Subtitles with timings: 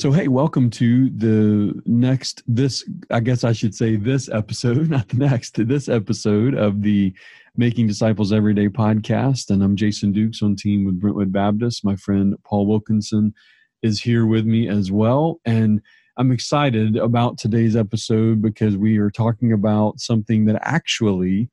[0.00, 5.10] so hey, welcome to the next this I guess I should say this episode, not
[5.10, 7.12] the next, this episode of the
[7.54, 9.50] Making Disciples Everyday podcast.
[9.50, 11.84] And I'm Jason Dukes on team with Brentwood Baptist.
[11.84, 13.34] My friend Paul Wilkinson
[13.82, 15.38] is here with me as well.
[15.44, 15.82] And
[16.16, 21.50] I'm excited about today's episode because we are talking about something that actually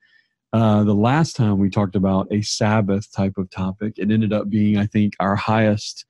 [0.54, 4.50] uh, the last time we talked about a Sabbath type of topic, it ended up
[4.50, 6.06] being, I think, our highest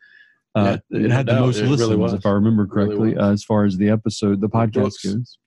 [0.57, 3.43] uh, yeah, it had the most listens, really if I remember correctly, really uh, as
[3.43, 5.38] far as the episode, the podcast goes.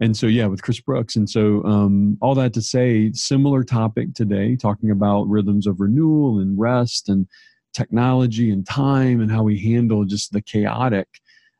[0.00, 1.16] And so, yeah, with Chris Brooks.
[1.16, 6.40] And so, um, all that to say, similar topic today, talking about rhythms of renewal
[6.40, 7.28] and rest and
[7.72, 11.08] technology and time and how we handle just the chaotic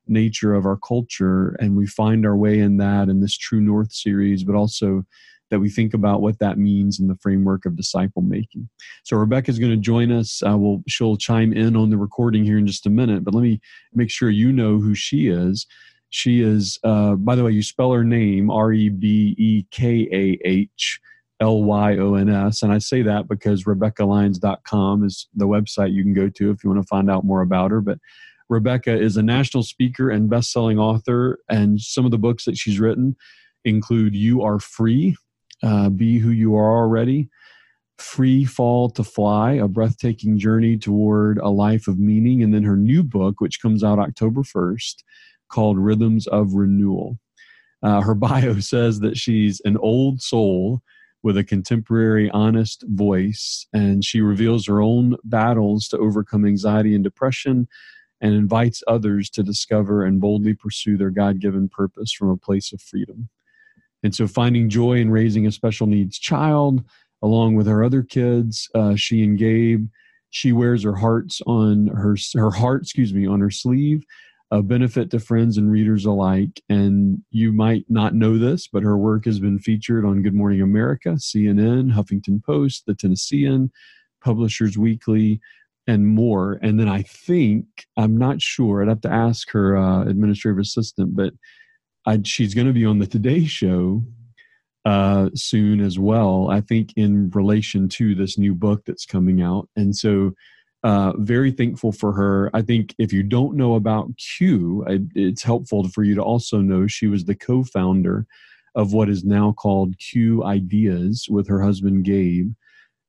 [0.06, 1.56] nature of our culture.
[1.60, 5.04] And we find our way in that in this True North series, but also
[5.50, 8.68] that we think about what that means in the framework of disciple making.
[9.04, 10.42] So Rebekah is going to join us.
[10.46, 13.42] Uh, we'll, she'll chime in on the recording here in just a minute, but let
[13.42, 13.60] me
[13.92, 15.66] make sure you know who she is.
[16.10, 20.08] She is, uh, by the way, you spell her name R E B E K
[20.12, 21.00] A H
[21.40, 22.62] L Y O N S.
[22.62, 26.70] And I say that because RebekahLyons.com is the website you can go to if you
[26.70, 27.80] want to find out more about her.
[27.80, 27.98] But
[28.48, 32.56] Rebekah is a national speaker and best selling author, and some of the books that
[32.56, 33.16] she's written
[33.64, 35.16] include You Are Free,
[35.64, 37.28] uh, be who you are already.
[37.98, 42.42] Free Fall to Fly, a breathtaking journey toward a life of meaning.
[42.42, 44.96] And then her new book, which comes out October 1st,
[45.48, 47.18] called Rhythms of Renewal.
[47.82, 50.82] Uh, her bio says that she's an old soul
[51.22, 57.02] with a contemporary, honest voice, and she reveals her own battles to overcome anxiety and
[57.02, 57.66] depression
[58.20, 62.72] and invites others to discover and boldly pursue their God given purpose from a place
[62.72, 63.30] of freedom.
[64.04, 66.84] And so, finding joy in raising a special needs child,
[67.22, 69.88] along with her other kids, uh, she and Gabe,
[70.30, 74.04] she wears her hearts on her her heart, excuse me, on her sleeve.
[74.50, 76.62] A benefit to friends and readers alike.
[76.68, 80.60] And you might not know this, but her work has been featured on Good Morning
[80.60, 83.72] America, CNN, Huffington Post, The Tennessean,
[84.22, 85.40] Publishers Weekly,
[85.86, 86.60] and more.
[86.62, 87.64] And then I think,
[87.96, 91.32] I'm not sure, I'd have to ask her uh, administrative assistant, but
[92.06, 94.04] I, she's going to be on the Today Show
[94.84, 96.50] uh, soon as well.
[96.50, 100.32] I think in relation to this new book that's coming out, and so
[100.82, 102.50] uh, very thankful for her.
[102.52, 106.86] I think if you don't know about Q, it's helpful for you to also know
[106.86, 108.26] she was the co-founder
[108.74, 112.52] of what is now called Q Ideas with her husband Gabe.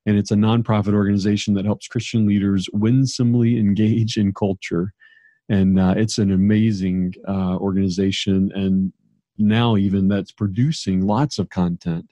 [0.06, 4.94] And it's a nonprofit organization that helps Christian leaders winsomely engage in culture
[5.50, 8.52] and uh, it's an amazing uh, organization.
[8.56, 8.92] And
[9.38, 12.06] now even that's producing lots of content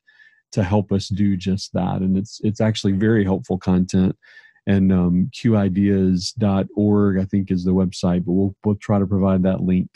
[0.52, 2.02] to help us do just that.
[2.02, 4.16] And it's it's actually very helpful content.
[4.66, 9.60] And um, qideas.org i think is the website but we'll, we'll try to provide that
[9.60, 9.90] link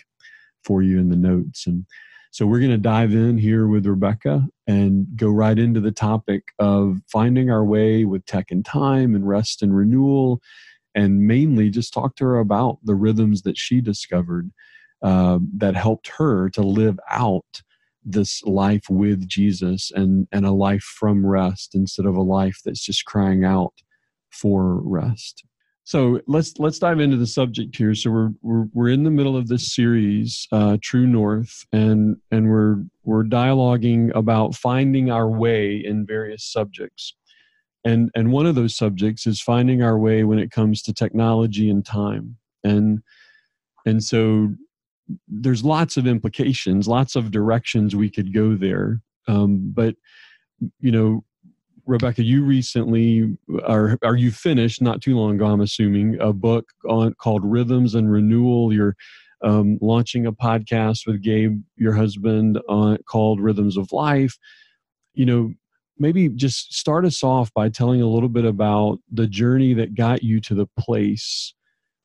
[0.65, 1.65] for you in the notes.
[1.67, 1.85] And
[2.31, 6.43] so we're going to dive in here with rebekah and go right into the topic
[6.59, 10.41] of finding our way with tech and time and rest and renewal
[10.97, 14.49] and mainly just talk to her about the rhythms that she discovered
[15.03, 17.61] uh, that helped her to live out
[18.03, 22.83] this life with Jesus and and a life from rest instead of a life that's
[22.83, 23.73] just crying out
[24.31, 25.43] for rest.
[25.83, 27.93] So let's let's dive into the subject here.
[27.93, 32.49] So we're we're we're in the middle of this series, uh, True North, and and
[32.49, 37.13] we're we're dialoguing about finding our way in various subjects
[37.87, 41.69] and and one of those subjects is finding our way when it comes to technology
[41.69, 42.37] and time.
[42.63, 43.01] And
[43.85, 44.49] and so
[45.27, 49.01] there's lots of implications lots of directions we could go there.
[49.27, 49.95] Um, but
[50.79, 51.23] you know
[51.85, 56.65] rebekah you recently are are you finished not too long ago i'm assuming a book
[56.89, 58.73] on called rhythms and renewal.
[58.73, 58.95] You're
[59.43, 64.35] um, launching a podcast with gabe your husband on, called rhythms of life.
[65.13, 65.53] You know
[65.99, 70.23] maybe just start us off by telling a little bit about the journey that got
[70.23, 71.53] you to the place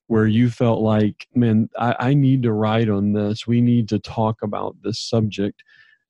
[0.07, 3.47] where you felt like, man, I, I, need to write on this.
[3.47, 5.63] We need to talk about this subject.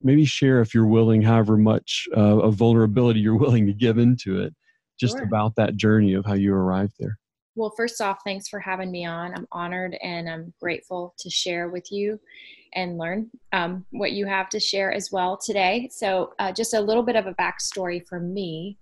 [0.02, 4.40] Maybe share, if you're willing, however much uh, of vulnerability you're willing to give into
[4.40, 4.54] it,
[4.98, 5.24] just sure.
[5.24, 7.18] about that journey of how you arrived there.
[7.54, 9.34] Well, first off, thanks for having me on.
[9.34, 12.18] I'm honored and I'm grateful to share with you
[12.74, 15.88] and learn um, what you have to share as well today.
[15.92, 18.78] So, uh, just a little bit of a backstory for me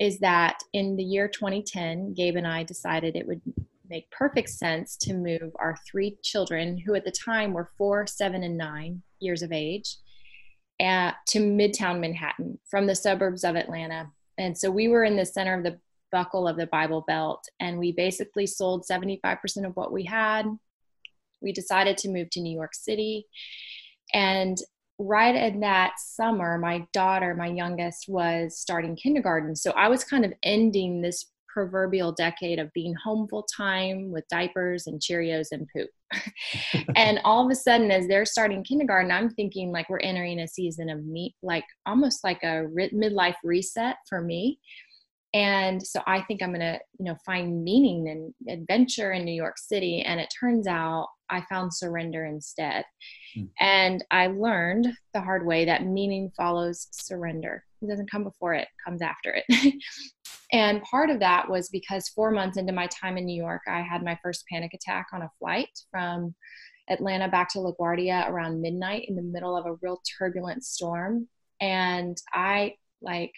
[0.00, 3.40] is that in the year 2010, Gabe and I decided it would
[3.88, 8.42] make perfect sense to move our three children, who at the time were four, seven,
[8.42, 9.96] and nine years of age,
[10.80, 14.10] at, to Midtown Manhattan from the suburbs of Atlanta.
[14.36, 15.78] And so we were in the center of the
[16.10, 20.46] buckle of the Bible Belt, and we basically sold 75% of what we had
[21.40, 23.26] we decided to move to New York City.
[24.14, 24.56] And
[24.98, 29.54] right in that summer, my daughter, my youngest, was starting kindergarten.
[29.54, 34.28] So I was kind of ending this proverbial decade of being home full time with
[34.28, 35.88] diapers and Cheerios and poop.
[36.96, 40.48] and all of a sudden, as they're starting kindergarten, I'm thinking like we're entering a
[40.48, 44.58] season of meat, like almost like a midlife reset for me
[45.34, 49.32] and so i think i'm going to you know find meaning and adventure in new
[49.32, 50.02] york city.
[50.02, 52.84] And it turns out i found surrender instead.
[53.36, 53.48] Mm.
[53.60, 57.64] and i learned the hard way that meaning follows surrender.
[57.82, 59.74] It doesn't come before it, it comes after it.
[60.50, 63.82] And part of that was because four months into my time in new york i
[63.82, 66.34] had my first panic attack on a flight from
[66.88, 71.28] atlanta back to laguardia around midnight in the middle of a real turbulent storm.
[71.60, 73.32] And i like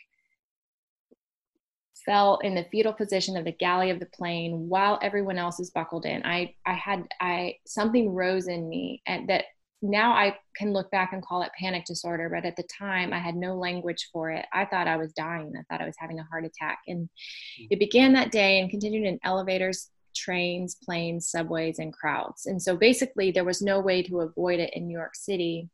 [2.04, 5.70] fell in the fetal position of the galley of the plane while everyone else is
[5.70, 6.24] buckled in.
[6.24, 9.44] I I had I something rose in me and that
[9.82, 13.18] now I can look back and call it panic disorder, but at the time I
[13.18, 14.44] had no language for it.
[14.52, 15.54] I thought I was dying.
[15.56, 16.80] I thought I was having a heart attack.
[16.86, 17.08] And
[17.70, 22.46] it began that day and continued in elevators, trains, planes, subways, and crowds.
[22.46, 25.70] And so basically, there was no way to avoid it in New York City.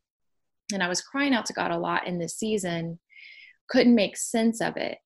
[0.72, 3.00] And I was crying out to God a lot in this season,
[3.68, 4.98] couldn't make sense of it.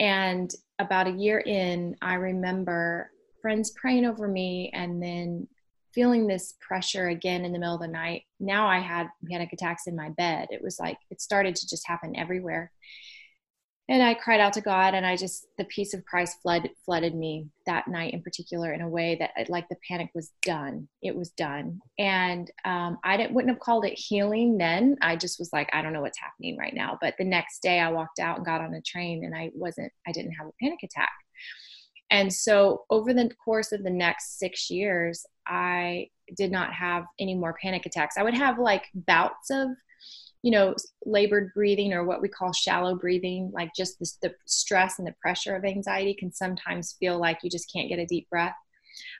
[0.00, 3.10] And about a year in, I remember
[3.40, 5.48] friends praying over me and then
[5.94, 8.22] feeling this pressure again in the middle of the night.
[8.40, 10.48] Now I had panic attacks in my bed.
[10.50, 12.72] It was like it started to just happen everywhere
[13.88, 17.14] and I cried out to God, and I just the peace of Christ flooded flooded
[17.14, 20.88] me that night in particular in a way that like the panic was done.
[21.02, 24.96] It was done, and um, I didn't wouldn't have called it healing then.
[25.02, 26.98] I just was like, I don't know what's happening right now.
[27.00, 29.92] But the next day, I walked out and got on a train, and I wasn't.
[30.06, 31.12] I didn't have a panic attack.
[32.10, 37.34] And so over the course of the next six years, I did not have any
[37.34, 38.16] more panic attacks.
[38.16, 39.68] I would have like bouts of
[40.44, 40.74] you know,
[41.06, 45.14] labored breathing or what we call shallow breathing, like just the, the stress and the
[45.18, 48.54] pressure of anxiety can sometimes feel like you just can't get a deep breath.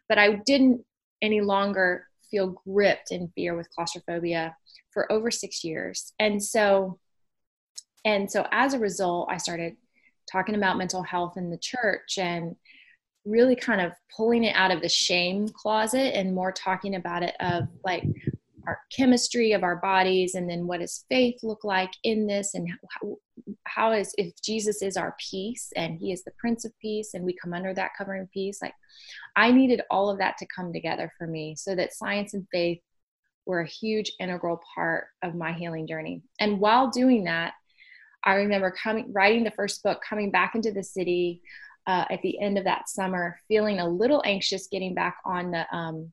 [0.06, 0.84] But I didn't
[1.22, 4.54] any longer feel gripped in fear with claustrophobia
[4.90, 6.12] for over six years.
[6.18, 6.98] And so,
[8.04, 9.76] and so as a result, I started
[10.30, 12.54] talking about mental health in the church and
[13.24, 17.34] really kind of pulling it out of the shame closet and more talking about it
[17.40, 18.04] of like
[18.66, 22.68] our chemistry of our bodies and then what does faith look like in this and
[22.68, 23.16] how,
[23.64, 27.24] how is if jesus is our peace and he is the prince of peace and
[27.24, 28.74] we come under that covering peace like
[29.36, 32.80] i needed all of that to come together for me so that science and faith
[33.46, 36.22] were a huge integral part of my healing journey.
[36.40, 37.52] And while doing that
[38.24, 41.42] i remember coming writing the first book coming back into the city
[41.86, 45.76] uh, at the end of that summer feeling a little anxious getting back on the
[45.76, 46.10] um,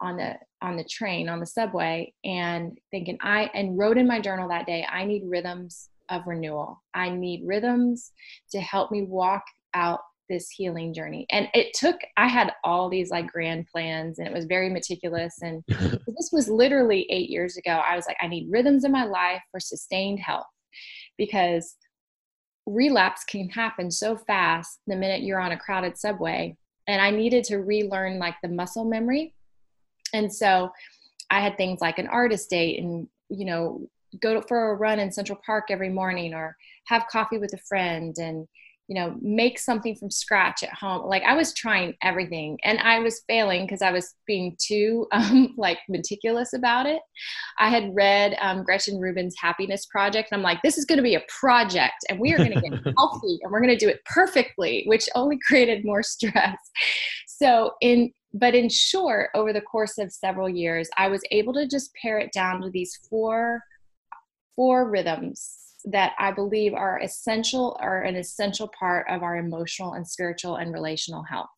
[0.00, 4.20] on the on the train on the subway and thinking i and wrote in my
[4.20, 6.82] journal that day i need rhythms of renewal.
[6.92, 8.12] I need rhythms
[8.50, 9.44] to help me walk
[9.74, 11.26] out this healing journey.
[11.30, 15.34] And it took i had all these like grand plans and it was very meticulous
[15.42, 19.04] and this was literally eight years ago i was like i need rhythms in my
[19.04, 20.46] life for sustained health
[21.18, 21.76] because
[22.64, 27.44] relapse can happen so fast the minute you're on a crowded subway and i needed
[27.44, 29.33] to relearn like the muscle memory
[30.14, 30.70] and so
[31.30, 33.88] I had things like an artist date and, you know,
[34.22, 36.56] go for a run in Central Park every morning or
[36.86, 38.46] have coffee with a friend and,
[38.86, 41.08] you know, make something from scratch at home.
[41.08, 45.54] Like I was trying everything and I was failing because I was being too um,
[45.56, 47.00] like meticulous about it.
[47.58, 51.02] I had read um, Gretchen Rubin's Happiness Project and I'm like, this is going to
[51.02, 53.88] be a project and we are going to get healthy and we're going to do
[53.88, 56.58] it perfectly, which only created more stress.
[57.26, 61.68] So in but in short, over the course of several years, I was able to
[61.68, 63.62] just pare it down to these four
[64.56, 70.06] four rhythms that I believe are essential are an essential part of our emotional and
[70.06, 71.50] spiritual and relational health.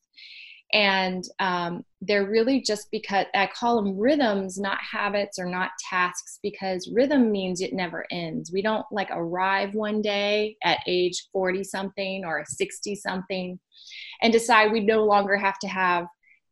[0.73, 6.40] And um, they're really just because I call them rhythms, not habits or not tasks,
[6.42, 8.50] because rhythm means it never ends.
[8.52, 13.61] We don't like arrive one day at age 40 something or 60 something
[14.23, 16.06] and decide we no longer have to have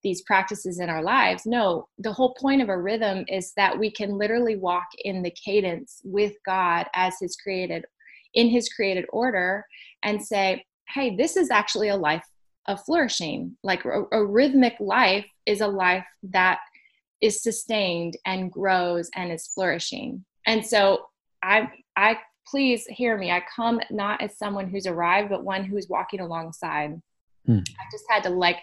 [0.05, 1.47] these practices in our lives.
[1.47, 5.33] No, the whole point of a rhythm is that we can literally walk in the
[5.33, 7.85] cadence with God as his created
[8.35, 9.65] in his created order
[10.05, 12.25] and say, "Hey, this is actually a life
[12.67, 13.57] of flourishing.
[13.65, 16.61] Like a, a rhythmic life is a life that
[17.21, 21.07] is sustained and grows and is flourishing." And so
[21.43, 23.31] I I please hear me.
[23.31, 27.01] I come not as someone who's arrived, but one who's walking alongside.
[27.47, 27.59] Hmm.
[27.59, 28.59] I just had to like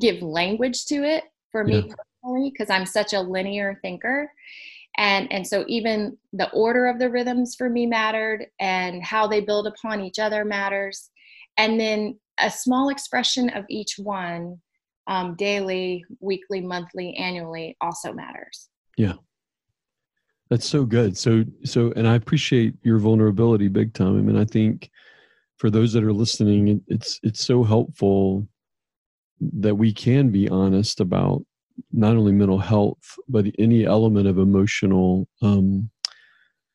[0.00, 2.48] give language to it for me yeah.
[2.50, 4.30] because I'm such a linear thinker.
[4.98, 9.40] And, and so even the order of the rhythms for me mattered and how they
[9.40, 11.10] build upon each other matters.
[11.58, 14.60] And then a small expression of each one
[15.06, 18.68] um, daily, weekly, monthly, annually also matters.
[18.96, 19.14] Yeah.
[20.50, 21.16] That's so good.
[21.18, 24.16] So, so, and I appreciate your vulnerability big time.
[24.16, 24.90] I mean, I think
[25.58, 28.46] for those that are listening, it's, it's so helpful
[29.40, 31.44] that we can be honest about
[31.92, 35.90] not only mental health but any element of emotional um,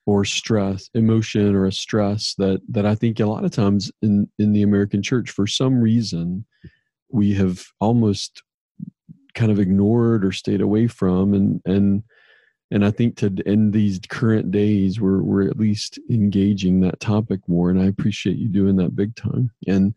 [0.06, 4.30] or stress emotion or a stress that that i think a lot of times in
[4.38, 6.46] in the american church for some reason
[7.10, 8.44] we have almost
[9.34, 11.34] kind of ignored or stayed away from.
[11.34, 12.04] And and
[12.72, 17.40] and i think to in these current days we're we're at least engaging that topic
[17.48, 19.52] more and i appreciate you doing that big time.
[19.68, 19.94] And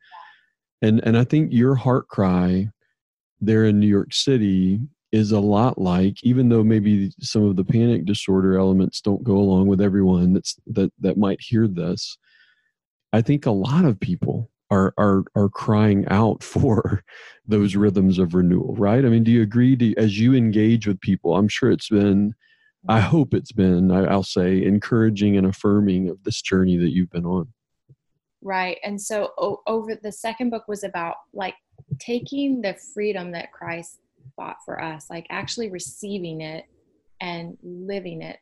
[0.83, 2.69] and and i think your heart cry
[3.41, 4.81] there in new york city
[5.13, 9.37] is a lot like even though maybe some of the panic disorder elements don't go
[9.37, 12.19] along with everyone that's that that might hear this
[13.13, 17.05] i think a lot of people are are are crying out for
[17.47, 19.05] those rhythms of renewal right?
[19.05, 19.77] I mean do you agree?
[19.77, 22.35] Do, as you engage with people i'm sure it's been
[22.89, 27.27] i hope it's been i'll say encouraging and affirming of this journey that you've been
[27.27, 27.49] on
[28.43, 31.55] right and so o- over the second book was about like
[31.99, 34.01] taking the freedom that christ
[34.37, 36.65] bought for us, like actually receiving it
[37.21, 38.39] and living it.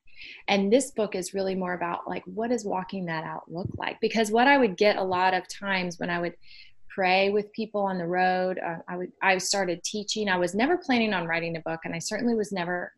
[0.48, 4.00] And this book is really more about like what does walking that out look like?
[4.00, 6.34] Because what I would get a lot of times when I would
[6.88, 10.28] pray with people on the road, uh, I would I started teaching.
[10.28, 12.92] I was never planning on writing a book, and I certainly was never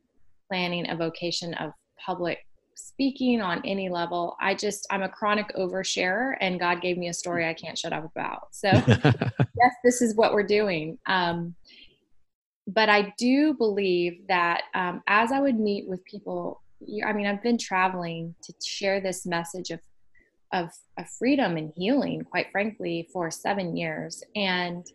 [0.49, 1.73] planning a vocation of
[2.05, 2.39] public
[2.77, 4.37] speaking on any level.
[4.41, 7.93] I just I'm a chronic oversharer, and God gave me a story I can't shut
[7.93, 8.49] up about.
[8.53, 10.99] So yes, this is what we're doing.
[11.07, 11.55] Um,
[12.67, 16.63] but I do believe that um, as I would meet with people,
[17.05, 19.81] I mean, I've been traveling to share this message of,
[20.53, 24.23] of, of freedom and healing, quite frankly, for seven years.
[24.35, 24.87] And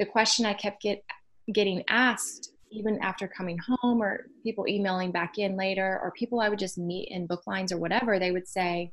[0.00, 1.04] the question I kept get,
[1.52, 6.48] getting asked, even after coming home, or people emailing back in later, or people I
[6.48, 8.92] would just meet in book lines or whatever, they would say,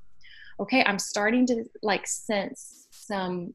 [0.60, 3.54] okay, I'm starting to like sense some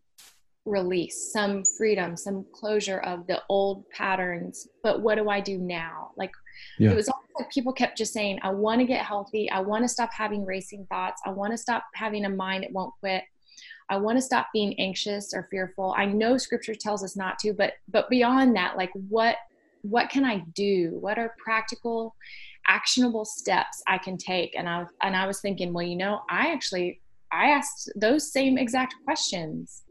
[0.65, 4.69] release, some freedom, some closure of the old patterns.
[4.83, 6.11] But what do I do now?
[6.17, 6.33] Like
[6.79, 6.91] yeah.
[6.91, 7.09] it was
[7.39, 9.51] like people kept just saying, I want to get healthy.
[9.51, 11.23] I want to stop having racing thoughts.
[11.25, 13.25] I want to stop having a mind that won't quit.
[13.91, 15.95] I want to stop being anxious or fearful.
[15.97, 19.37] I know scripture tells us not to, but but beyond that, like what
[19.83, 20.97] what can I do?
[21.01, 22.15] What are practical
[22.67, 24.55] actionable steps I can take?
[24.57, 27.01] And I and I was thinking, well, you know, I actually
[27.33, 29.83] I asked those same exact questions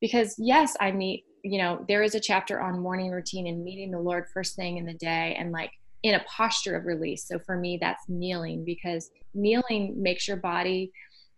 [0.00, 3.90] because yes i meet you know there is a chapter on morning routine and meeting
[3.90, 5.70] the lord first thing in the day and like
[6.02, 10.90] in a posture of release so for me that's kneeling because kneeling makes your body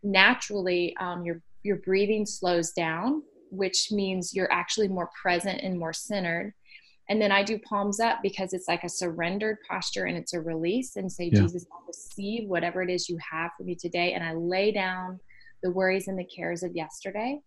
[0.02, 5.92] naturally um, your your breathing slows down which means you're actually more present and more
[5.92, 6.54] centered
[7.12, 10.40] and then i do palms up because it's like a surrendered posture and it's a
[10.40, 11.42] release and say yeah.
[11.42, 14.14] jesus i receive whatever it is you have for me today.
[14.14, 15.20] And i lay down
[15.62, 17.38] the worries and the cares of yesterday.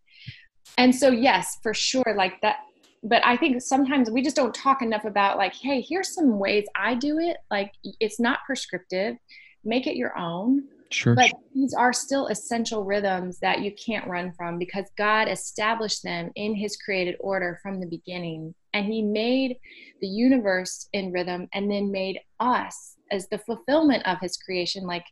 [0.78, 2.58] And so yes for sure like that
[3.04, 6.66] but i think sometimes we just don't talk enough about like hey here's some ways
[6.76, 7.38] i do it.
[7.50, 9.16] Like it's not prescriptive.
[9.64, 10.66] Make it your own.
[10.92, 11.16] Sure.
[11.16, 16.32] But these are still essential rhythms that you can't run from because god established them
[16.36, 19.58] in his created order from the beginning and he made
[20.02, 25.06] the universe in rhythm and then made us as the fulfillment of his creation like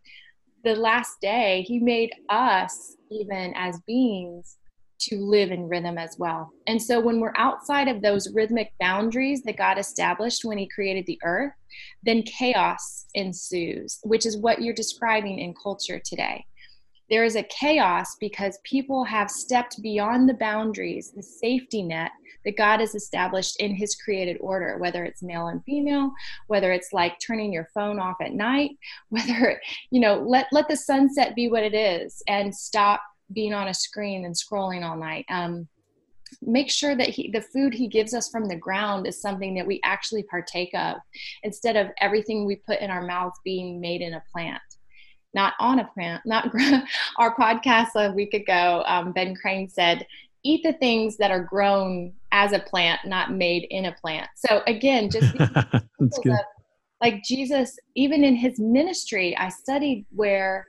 [0.63, 4.57] the last day he made us even as beings
[4.99, 6.51] to live in rhythm as well.
[6.67, 11.05] And so when we're outside of those rhythmic boundaries that God established when He created
[11.05, 11.51] the earth,
[12.03, 16.45] then chaos ensues, which is what you're describing in culture today.
[17.09, 22.11] There is a chaos because people have stepped beyond the boundaries, the safety net
[22.45, 26.11] that God has established in His created order, whether it's male and female,
[26.47, 28.71] whether it's like turning your phone off at night,
[29.09, 33.69] whether, you know, let, let the sunset be what it is and stop being on
[33.69, 35.25] a screen and scrolling all night.
[35.29, 35.67] Um,
[36.41, 39.67] make sure that he, the food he gives us from the ground is something that
[39.67, 40.97] we actually partake of
[41.43, 44.61] instead of everything we put in our mouths being made in a plant
[45.33, 46.45] not on a plant not
[47.17, 50.05] our podcast a week ago um, ben crane said
[50.43, 54.27] eat the things that are grown as a plant not made in a plant.
[54.35, 55.33] So again just
[57.01, 60.67] like jesus even in his ministry i studied where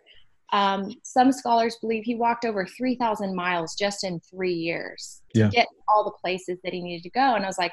[0.53, 5.67] um, some scholars believe he walked over 3,000 miles just in three years to get
[5.89, 7.35] all the places that he needed to go.
[7.35, 7.73] And I was like,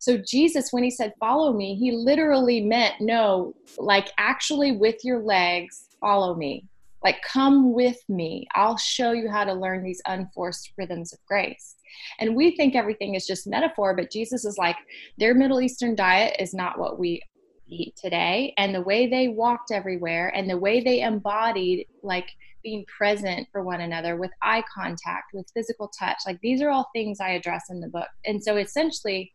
[0.00, 5.22] So Jesus, when he said, follow me, he literally meant, no, like actually with your
[5.22, 6.64] legs, follow me.
[7.02, 8.46] Like, come with me.
[8.54, 11.76] I'll show you how to learn these unforced rhythms of grace.
[12.20, 14.76] And we think everything is just metaphor, but Jesus is like,
[15.18, 17.22] their Middle Eastern diet is not what we
[17.68, 18.54] eat today.
[18.56, 22.28] And the way they walked everywhere and the way they embodied, like,
[22.62, 26.18] being present for one another with eye contact, with physical touch.
[26.26, 28.08] Like these are all things I address in the book.
[28.24, 29.32] And so essentially,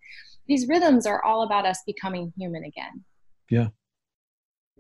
[0.49, 3.05] these rhythms are all about us becoming human again.
[3.49, 3.69] Yeah.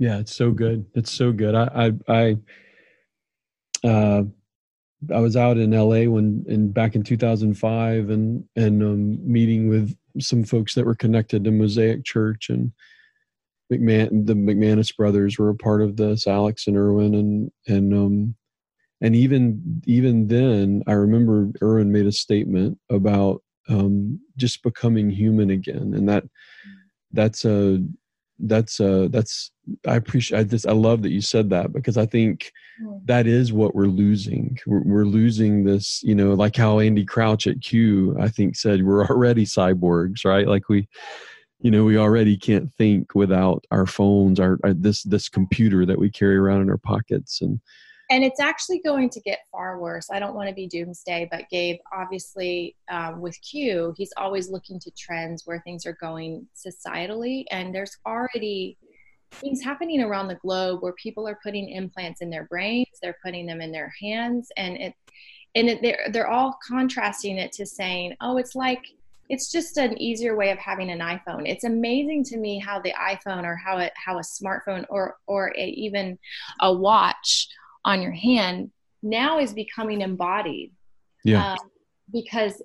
[0.01, 0.83] Yeah, it's so good.
[0.95, 1.53] It's so good.
[1.53, 2.37] I I
[3.83, 4.23] I uh
[5.13, 9.95] I was out in LA when in back in 2005 and and um, meeting with
[10.19, 12.71] some folks that were connected to Mosaic Church and
[13.71, 18.35] McMahon the McManus brothers were a part of this Alex and Erwin and and um
[19.01, 25.49] and even even then i remember erwin made a statement about um, just becoming human
[25.49, 26.23] again and that
[27.13, 27.83] that's a
[28.43, 29.51] that's uh that's
[29.87, 32.97] i appreciate i just i love that you said that because i think hmm.
[33.05, 34.57] that is what we're losing.
[34.65, 38.83] We're, we're losing this you know like how andy crouch at q i think said
[38.83, 40.47] we're already cyborgs right?
[40.47, 40.87] Like we
[41.59, 45.99] you know we already can't think without our phones our, our this this computer that
[45.99, 47.41] we carry around in our pockets.
[47.41, 47.59] And
[48.11, 50.09] and it's actually going to get far worse.
[50.11, 54.79] I don't want to be doomsday, but Gabe, obviously, um, with Q, he's always looking
[54.81, 58.77] to trends where things are going societally, and there's already
[59.31, 63.45] things happening around the globe where people are putting implants in their brains, they're putting
[63.45, 64.93] them in their hands, and it
[65.55, 68.83] and it, they're they're all contrasting it to saying, oh, it's like
[69.29, 71.47] it's just an easier way of having an iPhone.
[71.47, 75.53] It's amazing to me how the iPhone or how it how a smartphone or or
[75.57, 76.19] a, even
[76.59, 77.47] a watch
[77.85, 78.71] on your hand
[79.03, 80.73] now is becoming embodied.
[81.23, 81.53] Yeah.
[81.53, 81.57] Um,
[82.11, 82.61] because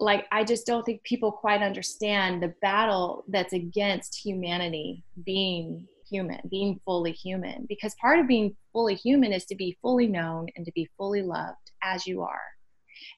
[0.00, 6.40] like I just don't think people quite understand the battle that's against humanity being human,
[6.50, 7.66] being fully human.
[7.68, 11.22] Because part of being fully human is to be fully known and to be fully
[11.22, 12.40] loved as you are.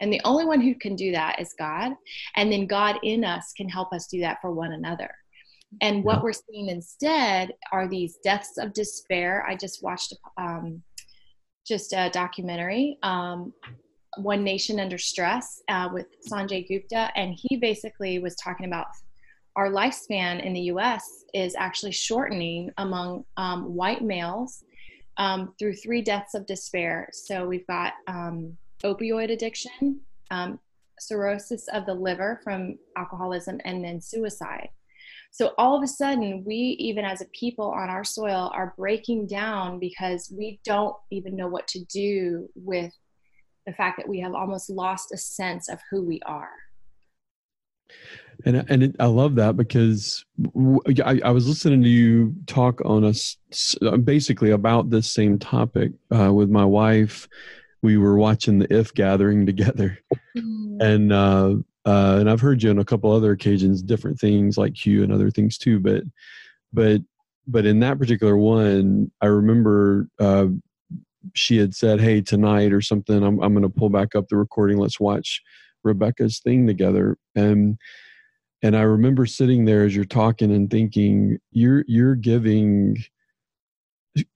[0.01, 1.93] And the only one who can do that is God.
[2.37, 5.11] And then God in us can help us do that for one another.
[5.81, 9.47] And what we're seeing instead are these deaths of despair.
[9.49, 10.83] I just watched um,
[11.67, 13.53] just a documentary, um,
[14.17, 18.87] One Nation Under Stress, uh, with Sanjay Gupta, and he basically was talking about
[19.57, 21.25] our lifespan in the U.S.
[21.35, 24.65] is actually shortening among um, white males
[25.17, 27.09] um, through three deaths of despair.
[27.13, 30.59] So we've got um, opioid addiction, um,
[30.99, 34.71] cirrhosis of the liver from alcoholism, and then suicide.
[35.33, 39.29] So all of a sudden, we, even as a people on our soil, are breaking
[39.29, 42.93] down because we don't even know what to do with
[43.67, 46.51] the fact that we have almost lost a sense of who we are.
[48.45, 50.25] And and it, I love that because
[51.05, 53.37] I, I, was listening to you talk on us
[54.05, 57.29] basically about this same topic uh, with my wife.
[57.83, 59.99] We were watching the If Gathering together,
[60.37, 60.81] mm-hmm.
[60.81, 64.75] and uh, uh, and I've heard you on a couple other occasions, different things like
[64.75, 65.81] Q and other things too.
[65.81, 66.03] But,
[66.73, 67.01] but,
[67.47, 70.47] but in that particular one, I remember uh,
[71.35, 74.37] she had said, "Hey, tonight or something, I'm I'm going to pull back up the
[74.37, 74.79] recording.
[74.79, 75.43] Let's watch
[75.83, 77.79] Rebekah's thing together." And
[78.63, 82.99] and I remember sitting there as you're talking and thinking, "You're you're giving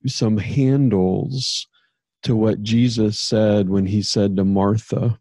[0.07, 1.67] some handles."
[2.25, 5.19] to what Jesus said when he said to Martha,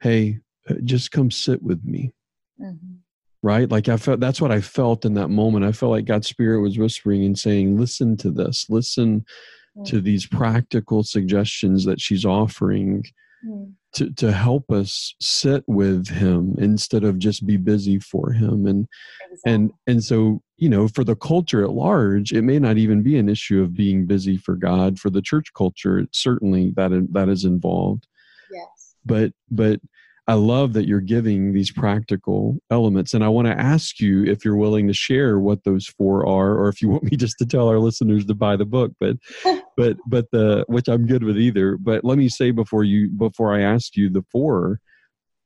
[0.00, 0.40] Hey,
[0.84, 2.12] just come sit with me.
[2.60, 2.96] Mm-hmm.
[3.42, 3.70] Right?
[3.70, 5.64] Like I felt that's what I felt in that moment.
[5.64, 9.84] I felt like God's spirit was whispering and saying, listen to this, listen mm-hmm.
[9.84, 13.04] to these practical suggestions that she's offering.
[13.46, 13.70] Mm-hmm.
[13.96, 18.88] To, to help us sit with him instead of just be busy for him and
[19.30, 19.52] exactly.
[19.52, 23.16] and and so you know for the culture at large it may not even be
[23.18, 27.44] an issue of being busy for god for the church culture certainly that that is
[27.44, 28.08] involved
[28.50, 29.78] yes but but
[30.26, 33.12] I love that you're giving these practical elements.
[33.12, 36.58] And I want to ask you if you're willing to share what those four are,
[36.58, 38.92] or if you want me just to tell our listeners to buy the book.
[38.98, 39.16] But
[39.76, 41.76] but but the which I'm good with either.
[41.76, 44.80] But let me say before you before I ask you the four,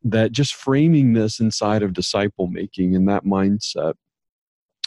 [0.04, 3.94] that just framing this inside of disciple making and that mindset,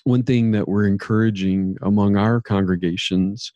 [0.06, 3.51] one thing that we're encouraging among our congregations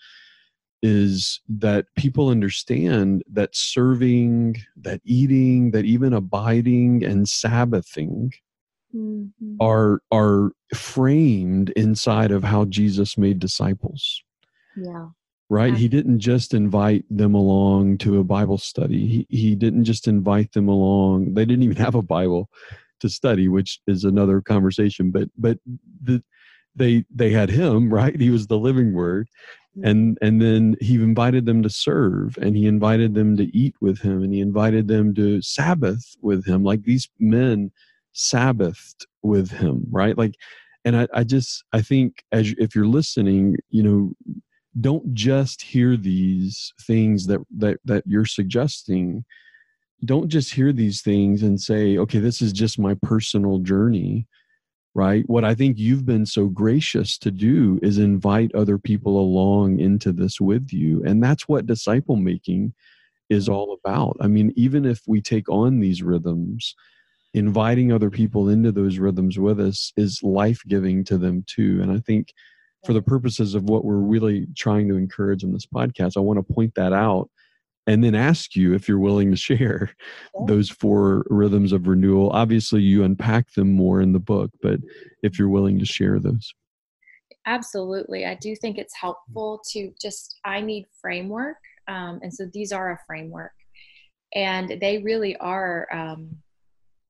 [0.81, 8.31] is that people understand that serving, that eating, that even abiding and Sabbathing
[8.95, 9.55] mm-hmm.
[9.59, 14.23] are are framed inside of how Jesus made disciples.
[14.75, 15.07] Yeah.
[15.49, 15.73] Right?
[15.73, 15.79] Yeah.
[15.79, 19.07] He didn't just invite them along to a Bible study.
[19.07, 21.33] He he didn't just invite them along.
[21.33, 22.49] They didn't even have a Bible
[23.01, 25.11] to study, which is another conversation.
[25.11, 25.59] But but
[26.01, 26.23] the
[26.75, 28.19] they they had him right.
[28.19, 29.27] He was the living word.
[29.83, 30.25] And mm-hmm.
[30.25, 34.23] and then he invited them to serve, and he invited them to eat with him,
[34.23, 36.63] and he invited them to Sabbath with him.
[36.63, 37.71] Like these men
[38.13, 40.17] Sabbathed with him, right?
[40.17, 40.35] Like,
[40.85, 44.13] and I, I just I think as if you're listening, you know,
[44.79, 49.23] don't just hear these things that that that you're suggesting
[50.03, 54.27] don't just hear these things and say okay this is just my personal journey
[54.95, 55.23] right?
[55.27, 60.11] What i think you've been so gracious to do is invite other people along into
[60.11, 62.73] this with you and that's what disciple making
[63.29, 64.17] is all about.
[64.19, 66.75] I mean even if we take on these rhythms
[67.33, 71.91] inviting other people into those rhythms with us is life giving to them too and
[71.91, 72.33] i think
[72.85, 76.37] for the purposes of what we're really trying to encourage in this podcast, I want
[76.37, 77.29] to point that out
[77.87, 79.91] and then ask you if you're willing to share
[80.47, 82.31] those four rhythms of renewal.
[82.31, 84.79] Obviously, you unpack them more in the book, but
[85.21, 86.53] if you're willing to share those.
[87.45, 88.25] Absolutely.
[88.25, 91.57] I do think it's helpful to just, I need framework.
[91.87, 93.51] Um, and so these are a framework.
[94.33, 96.37] And they really are um,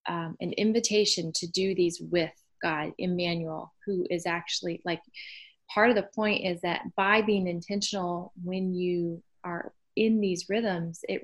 [0.08, 5.02] um, an invitation to do these with God, Emmanuel, who is actually like
[5.74, 11.00] part of the point is that by being intentional when you are in these rhythms
[11.04, 11.22] it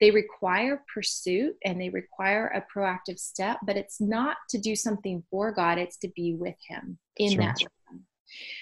[0.00, 5.22] they require pursuit and they require a proactive step but it's not to do something
[5.30, 8.06] for god it's to be with him in that rhythm.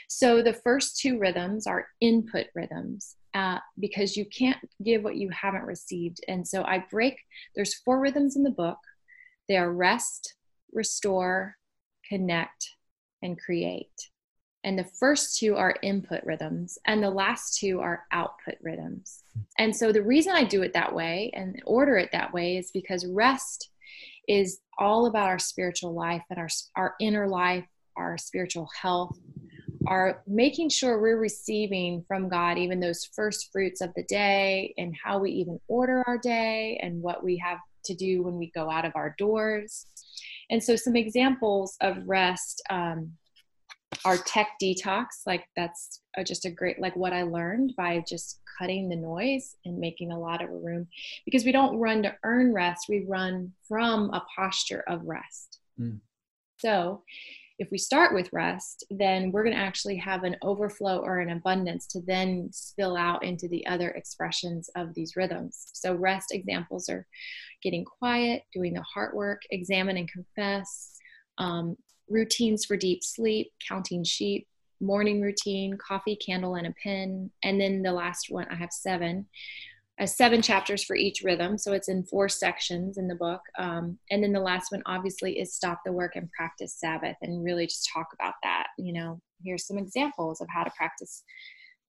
[0.08, 5.28] So the first two rhythms are input rhythms uh, because you can't give what you
[5.30, 6.20] haven't received.
[6.28, 7.18] And so i break
[7.54, 8.78] there's four rhythms in the book.
[9.48, 10.34] They are rest
[10.72, 11.56] restore
[12.08, 12.70] connect
[13.22, 14.10] and create
[14.64, 19.22] and the first two are input rhythms, and the last two are output rhythms.
[19.58, 22.70] And so the reason I do it that way and order it that way is
[22.72, 23.70] because rest
[24.26, 27.64] is all about our spiritual life and our, our inner life,
[27.96, 29.16] our spiritual health,
[29.86, 34.94] our making sure we're receiving from God even those first fruits of the day and
[35.02, 38.70] how we even order our day and what we have to do when we go
[38.70, 39.86] out of our doors.
[40.50, 42.62] And so, some examples of rest.
[42.70, 43.12] Um,
[44.04, 48.88] our tech detox like that's just a great like what i learned by just cutting
[48.88, 50.86] the noise and making a lot of room
[51.24, 55.98] because we don't run to earn rest we run from a posture of rest mm.
[56.58, 57.02] so
[57.58, 61.30] if we start with rest then we're going to actually have an overflow or an
[61.30, 66.88] abundance to then spill out into the other expressions of these rhythms so rest examples
[66.88, 67.06] are
[67.62, 70.94] getting quiet doing the heart work examine and confess
[71.38, 71.76] um,
[72.08, 74.46] routines for deep sleep, counting sheep,
[74.80, 77.30] morning routine, coffee, candle, and a pen.
[77.42, 79.26] And then the last one, I have seven.
[80.00, 81.58] Uh, seven chapters for each rhythm.
[81.58, 83.40] So it's in four sections in the book.
[83.58, 87.44] Um, and then the last one, obviously, is Stop the Work and Practice Sabbath and
[87.44, 88.68] really just talk about that.
[88.78, 91.24] You know, here's some examples of how to practice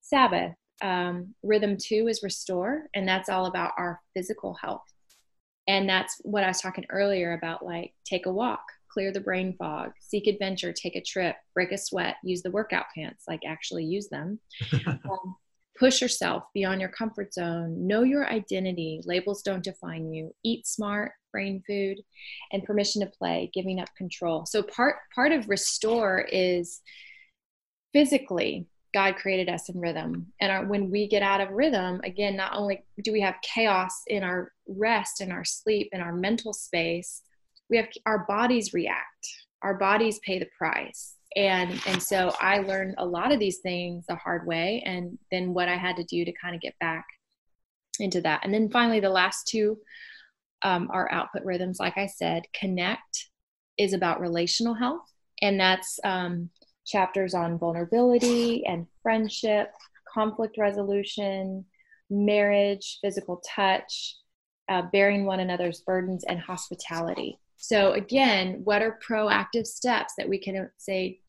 [0.01, 0.55] Sabbath.
[0.82, 4.91] Um, rhythm two is Restore, and that's all about our physical health.
[5.67, 9.56] And that's what I was talking earlier about like take a walk, clear the brain
[9.58, 13.86] fog, seek adventure, take a trip, break a sweat, use the workout pants, like actually
[13.86, 14.39] use them.
[14.88, 15.36] um,
[15.80, 21.13] push yourself beyond your comfort zone, know your identity, labels don't define you, eat smart,
[21.32, 21.97] brain food,
[22.52, 24.45] and permission to play, giving up control.
[24.45, 26.82] So part part of restore is
[27.93, 30.28] physically God created us in rhythm.
[30.41, 34.02] And our, when we get out of rhythm, again, not only do we have chaos
[34.08, 37.21] in our rest in our sleep in our mental space,
[37.69, 39.27] we have our bodies react.
[39.62, 41.15] Our bodies pay the price.
[41.36, 45.53] And and so i learned a lot of these things the hard way and then
[45.53, 47.05] what i had to do to kind of get back
[47.99, 48.41] into that.
[48.43, 49.77] And then finally the last two
[50.63, 51.79] um, are output rhythms.
[51.79, 53.29] Like i said connect
[53.77, 55.05] is about relational health.
[55.41, 56.49] And that's um,
[56.86, 59.71] chapters on vulnerability and friendship
[60.12, 61.63] conflict resolution
[62.10, 64.15] marriage physical touch
[64.67, 70.39] uh, bearing one another's burdens and hospitality so, again, what are proactive steps that we
[70.39, 71.19] can say,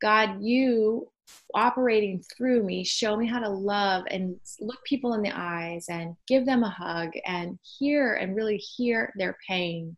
[0.00, 1.08] God, you
[1.54, 6.16] operating through me, show me how to love and look people in the eyes and
[6.26, 9.94] give them a hug and hear and really hear their pain.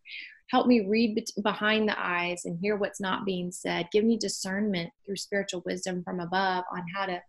[0.51, 3.87] Help me read behind the eyes and hear what's not being said.
[3.93, 7.23] Give me discernment through spiritual wisdom from above on how to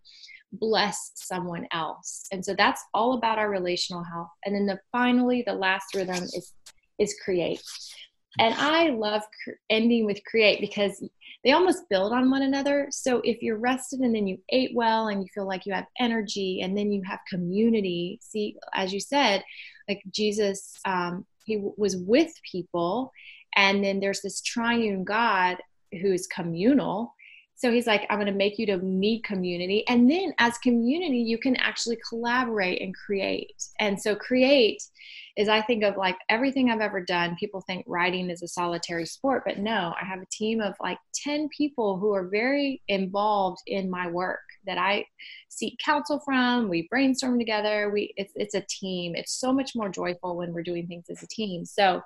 [0.52, 2.26] bless someone else.
[2.32, 4.30] And so that's all about our relational health.
[4.46, 6.54] And then the finally the last rhythm is
[7.00, 7.62] is create.
[8.40, 9.24] And I love
[9.70, 11.04] ending with create because
[11.44, 12.88] they almost build on one another.
[12.92, 15.86] So if you're rested and then you ate well and you feel like you have
[16.00, 19.44] energy and then you have community, see, as you said,
[19.88, 23.12] like Jesus, um, he was with people
[23.58, 25.58] And then there's this triune God
[25.92, 27.14] who is communal.
[27.58, 29.84] So he's like, I'm going to make you to need community.
[29.88, 33.52] And then as community, you can actually collaborate and create.
[33.80, 34.84] And so create
[35.38, 37.36] is I think of like everything I've ever done.
[37.40, 41.00] People think writing is a solitary sport, but no, I have a team of like
[41.16, 45.06] 10 people who are very involved in my work that I
[45.50, 46.70] seek counsel from.
[46.70, 47.90] We brainstorm together.
[47.92, 49.16] We it's it's a team.
[49.16, 51.66] It's so much more joyful when we're doing things as a team.
[51.66, 52.02] So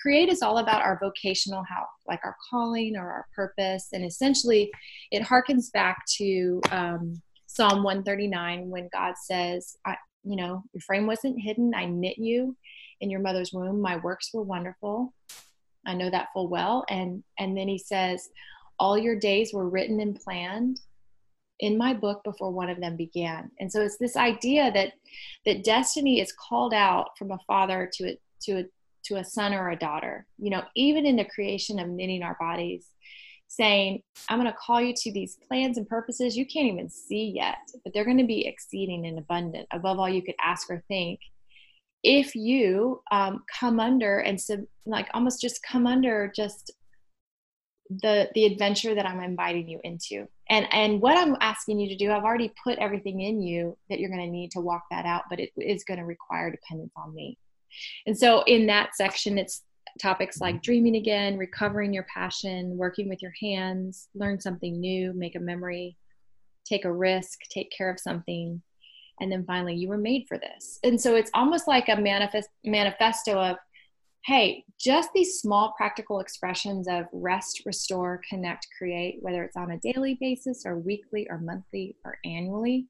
[0.00, 3.88] create is all about our vocational health, like our calling or our purpose.
[3.92, 4.70] And essentially
[5.10, 11.06] it harkens back to um, Psalm 139 when God says, I, you know, your frame
[11.06, 11.74] wasn't hidden.
[11.74, 12.56] I knit you
[13.00, 13.80] in your mother's womb.
[13.80, 15.12] My works were wonderful.
[15.86, 16.84] I know that full well.
[16.88, 18.28] And and then he says,
[18.78, 20.80] all your days were written and planned
[21.62, 23.50] in my book before one of them began.
[23.60, 24.92] And so it's this idea that
[25.46, 28.64] that destiny is called out from a father to a to a
[29.04, 30.26] to a son or a daughter.
[30.38, 32.86] You know, even in the creation of knitting our bodies,
[33.46, 37.32] saying, I'm going to call you to these plans and purposes you can't even see
[37.34, 40.82] yet, but they're going to be exceeding and abundant above all you could ask or
[40.88, 41.20] think.
[42.02, 46.72] If you um, come under and so, like almost just come under just
[47.88, 51.96] the the adventure that I'm inviting you into, and and what I'm asking you to
[51.96, 55.06] do, I've already put everything in you that you're going to need to walk that
[55.06, 57.38] out, but it is going to require dependence on me.
[58.06, 59.62] And so in that section, it's
[60.00, 65.36] topics like dreaming again, recovering your passion, working with your hands, learn something new, make
[65.36, 65.96] a memory,
[66.66, 68.60] take a risk, take care of something.
[69.20, 70.78] And then finally, you were made for this.
[70.84, 73.56] And so it's almost like a manifest, manifesto of,
[74.24, 79.78] hey, just these small practical expressions of rest, restore, connect, create, whether it's on a
[79.78, 82.86] daily basis or weekly or monthly or annually.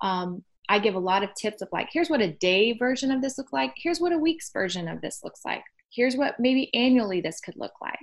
[0.00, 3.20] Um, I give a lot of tips of like, here's what a day version of
[3.20, 3.74] this looks like.
[3.76, 7.56] Here's what a week's version of this looks like here's what maybe annually this could
[7.56, 7.98] look like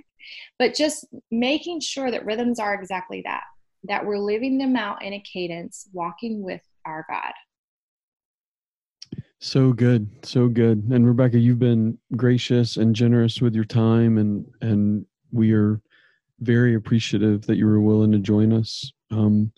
[0.58, 3.42] but just making sure that rhythms are exactly that
[3.84, 7.32] that we're living them out in a cadence walking with our god
[9.40, 10.82] so good so good.
[10.90, 15.80] And rebekah you've been gracious and generous with your time and and we are
[16.40, 18.92] very appreciative that you were willing to join us.
[19.10, 19.52] Um,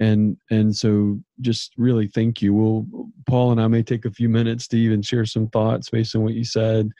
[0.00, 2.52] and and so just really thank you.
[2.54, 2.86] We'll
[3.26, 6.22] paul and i may take a few minutes to even share some thoughts based on
[6.22, 6.90] what you said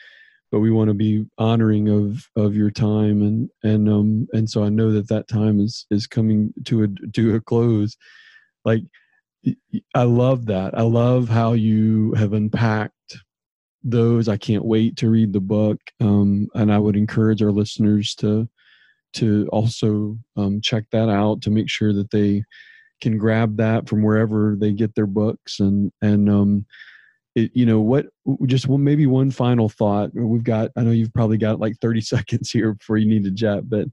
[0.50, 3.22] but we want to be honoring of of your time.
[3.22, 6.88] And and um and so i know that that time is is coming to a
[7.12, 7.96] to a close.
[8.64, 8.82] Like
[9.94, 10.76] i love that.
[10.76, 12.94] I love how you have unpacked
[13.82, 14.28] those.
[14.28, 18.48] I can't wait to read the book um and i would encourage our listeners to
[19.14, 22.44] to also um, check that out to make sure that they
[23.00, 25.60] can grab that from wherever they get their books.
[25.60, 26.66] And and um
[27.34, 28.06] it, you know what
[28.46, 30.10] just maybe one final thought.
[30.14, 33.30] We've got i know you've probably got like 30 seconds here before you need to
[33.30, 33.86] jet but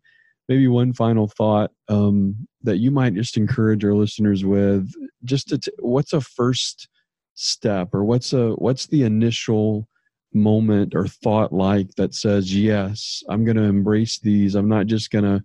[0.47, 4.91] maybe one final thought um, that you might just encourage our listeners with
[5.23, 6.87] just to t- what's a first
[7.33, 9.87] step or what's a what's the initial
[10.33, 15.09] moment or thought like that says yes i'm going to embrace these i'm not just
[15.09, 15.41] going to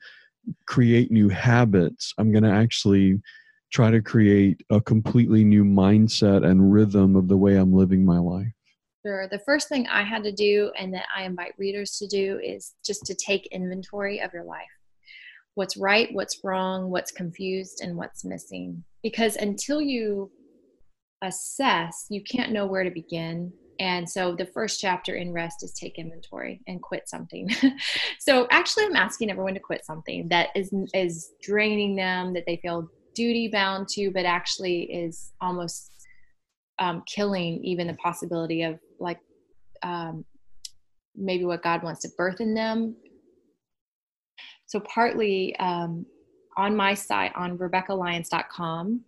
[0.67, 3.21] create new habits i'm going to actually
[3.71, 8.19] try to create a completely new mindset and rhythm of the way I'm living my
[8.19, 8.53] life?
[9.07, 9.29] Sure.
[9.29, 12.75] The first thing I had to do, and that I invite readers to do, is
[12.85, 14.67] just to take inventory of your life.
[15.55, 18.85] What's right, what's wrong, what's confused, and what's missing.
[19.03, 20.31] Because until you
[21.23, 23.53] assess, you can't know where to begin.
[23.79, 27.49] And so the first chapter in rest is take inventory and quit something.
[28.19, 32.57] so actually I'm asking everyone to quit something that is is draining them, that they
[32.57, 35.93] feel duty bound to, but actually is almost
[36.79, 39.19] um, killing even the possibility of like
[39.83, 40.25] um,
[41.17, 42.97] maybe what God wants to birth in them.
[44.71, 46.07] So, partly um,
[46.57, 49.01] on my site on RebekahLyons.com,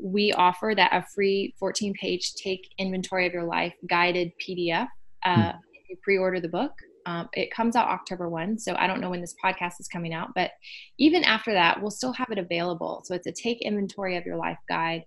[0.00, 4.88] we offer that a free 14 page take inventory of your life guided PDF.
[5.22, 5.58] Uh, hmm.
[5.74, 6.72] If you pre order the book,
[7.04, 10.14] um, it comes out October 1, so I don't know when this podcast is coming
[10.14, 10.52] out, but
[10.96, 13.02] even after that, we'll still have it available.
[13.04, 15.04] So it's a take inventory of your life guide.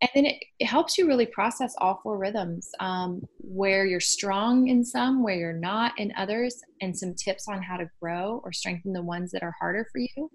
[0.00, 4.68] And then it, it helps you really process all four rhythms um, where you're strong
[4.68, 8.52] in some, where you're not in others, and some tips on how to grow or
[8.52, 10.30] strengthen the ones that are harder for you.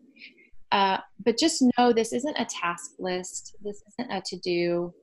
[0.72, 4.94] Uh, but just know this isn't a task list, this isn't a to do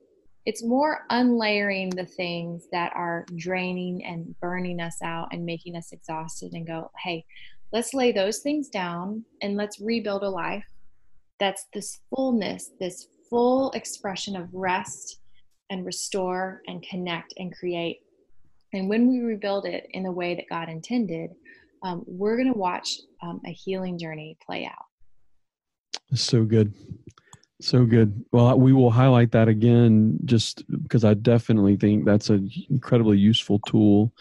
[0.45, 5.91] it's more unlayering the things that are draining and burning us out and making us
[5.91, 7.23] exhausted and go, hey,
[7.71, 10.65] let's lay those things down and let's rebuild a life
[11.39, 15.21] that's this fullness, this full expression of rest
[15.71, 18.01] and restore and connect and create.
[18.73, 21.31] And when we rebuild it in the way that God intended,
[21.81, 24.85] um, we're going to watch um, a healing journey play out.
[26.13, 26.73] So good.
[27.61, 28.25] So good.
[28.31, 33.59] Well, we will highlight that again just because I definitely think that's an incredibly useful
[33.59, 34.13] tool.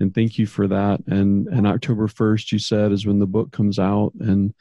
[0.00, 1.00] And thank you for that.
[1.06, 4.12] And and October 1st, you said, is when the book comes out.
[4.20, 4.52] And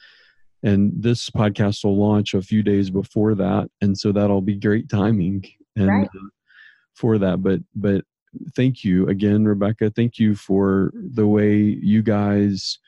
[0.64, 3.70] and this podcast will launch a few days before that.
[3.82, 5.44] And so that'll be great timing
[5.76, 6.08] and right.
[6.08, 6.28] uh,
[6.94, 7.42] for that.
[7.42, 8.04] But but
[8.56, 9.92] thank you again, Rebekah.
[9.92, 12.80] Thank you for the way you guys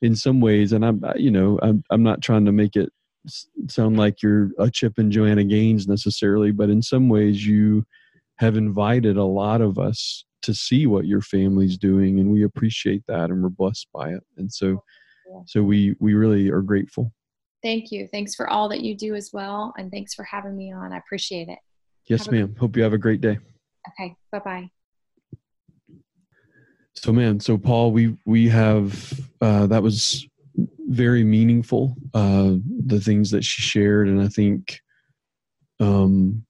[0.00, 2.92] in some ways, and I'm you know, I'm I'm not trying to make it
[3.68, 7.84] sound like you're a Chip and Joanna Gaines necessarily, but in some ways you
[8.36, 13.02] have invited a lot of us to see what your family's doing, and we appreciate
[13.08, 14.22] that, and we're blessed by it.
[14.36, 14.82] And so,
[15.46, 17.12] so we we really are grateful.
[17.62, 18.08] Thank you.
[18.12, 20.92] Thanks for all that you do as well, and thanks for having me on.
[20.92, 21.58] I appreciate it.
[22.06, 22.54] Yes, ma'am.
[22.58, 23.38] Hope you have a great day.
[23.88, 24.14] Okay.
[24.32, 24.70] Bye bye.
[26.94, 27.38] So, man.
[27.40, 30.26] So, Paul, we we have uh, that was
[30.88, 31.96] very meaningful.
[32.14, 32.54] Uh,
[32.86, 34.80] the things that she shared, and I think,
[35.80, 36.44] um,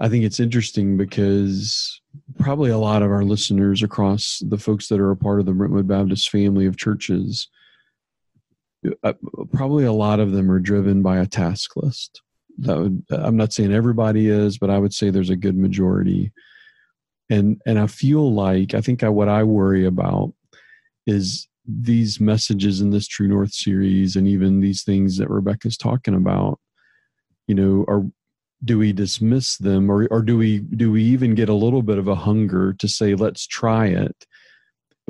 [0.00, 2.00] I think it's interesting because
[2.38, 5.52] probably a lot of our listeners across the folks that are a part of the
[5.52, 7.48] Brentwood Baptist family of churches,
[9.02, 9.12] Uh,
[9.52, 12.22] probably a lot of them are driven by a task list.
[12.58, 16.32] That would, I'm not saying everybody is, but I would say there's a good majority.
[17.28, 20.32] And and I feel like I think I, what I worry about
[21.06, 26.14] is these messages in this True North series and even these things that Rebekah's talking
[26.14, 26.58] about,
[27.46, 28.04] you know, are
[28.64, 31.98] do we dismiss them or or do we do we even get a little bit
[31.98, 34.26] of a hunger to say let's try it?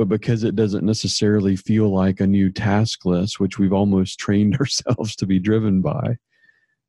[0.00, 4.56] But because it doesn't necessarily feel like a new task list, which we've almost trained
[4.56, 6.16] ourselves to be driven by,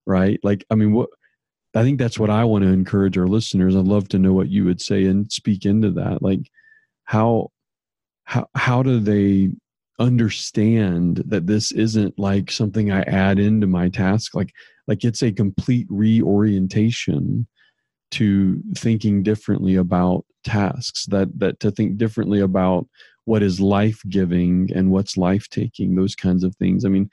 [0.06, 0.39] right?
[0.43, 1.10] Like, I mean, what
[1.76, 3.76] I think that's what I want to encourage our listeners.
[3.76, 6.21] I'd love to know what you would say and speak into that.
[6.21, 6.50] Like,
[7.04, 7.50] how
[8.24, 9.50] how how do they
[10.00, 14.54] understand that this isn't like something I add into my task like
[14.88, 17.45] like it's a complete reorientation
[18.12, 22.88] to thinking differently about tasks that that to think differently about
[23.25, 26.86] what is life giving and what's life taking those kinds of things.
[26.86, 27.10] I mean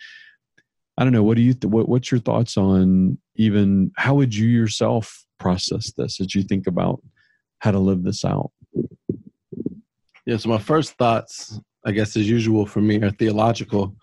[0.97, 4.35] i don't know what do you th- what, what's your thoughts on even how would
[4.35, 7.01] you yourself process this as you think about
[7.61, 8.51] how to live this out?
[10.27, 13.97] Yeah, so my first thoughts, I guess, as usual for me, are theological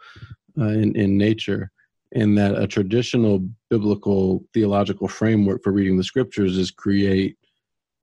[0.58, 1.72] uh, in, in nature,
[2.14, 7.38] in that a traditional biblical theological framework for reading the scriptures is create,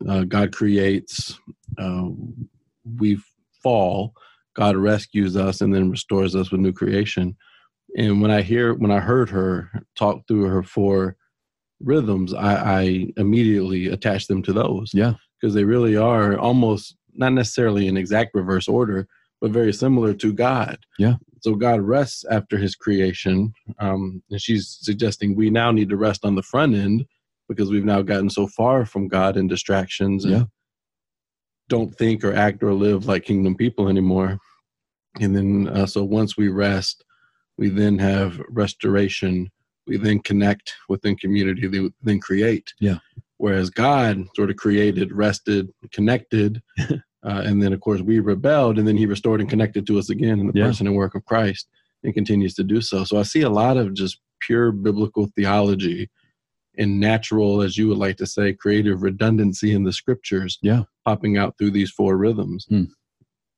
[0.08, 1.38] uh, God creates,
[1.78, 2.08] uh,
[2.98, 3.18] we
[3.62, 4.14] fall,
[4.54, 7.36] God rescues us, and then restores us with new creation.
[7.96, 11.16] And when I hear, when I heard her talk through her four
[11.80, 14.90] rhythms, I, I immediately attach them to those.
[14.94, 19.06] Yeah, because they really are almost not necessarily in exact reverse order,
[19.40, 20.78] but very similar to God.
[20.98, 21.14] Yeah.
[21.42, 23.52] So God rests after his creation.
[23.80, 27.04] Um, and she's suggesting we now need to rest on the front end
[27.54, 30.44] because we've now gotten so far from God and distractions and yeah.
[31.68, 34.38] don't think or act or live like kingdom people anymore.
[35.20, 37.04] And then, uh, so once we rest,
[37.58, 39.50] we then have restoration.
[39.86, 42.72] We then connect within community, then create.
[42.80, 42.98] Yeah.
[43.38, 48.86] Whereas God sort of created, rested, connected, uh, and then of course we rebelled, and
[48.86, 50.66] then He restored and connected to us again in the yeah.
[50.66, 51.68] person and work of Christ,
[52.04, 53.04] and continues to do so.
[53.04, 56.08] So I see a lot of just pure biblical theology
[56.78, 61.37] and natural, as you would like to say, creative redundancy in the scriptures, yeah, popping
[61.37, 62.66] out through these four rhythms.
[62.68, 62.85] Hmm.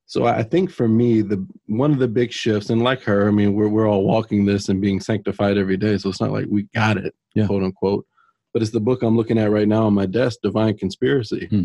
[0.07, 3.31] So I think for me, the one of the big shifts, and like her, I
[3.31, 6.47] mean, we're we're all walking this and being sanctified every day, so it's not like
[6.51, 7.47] we got it, yeah.
[7.47, 8.07] quote unquote
[8.55, 11.65] but it's the book I'm looking at right now on my desk, Divine Conspiracy, hmm.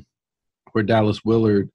[0.72, 1.70] where Dallas Willard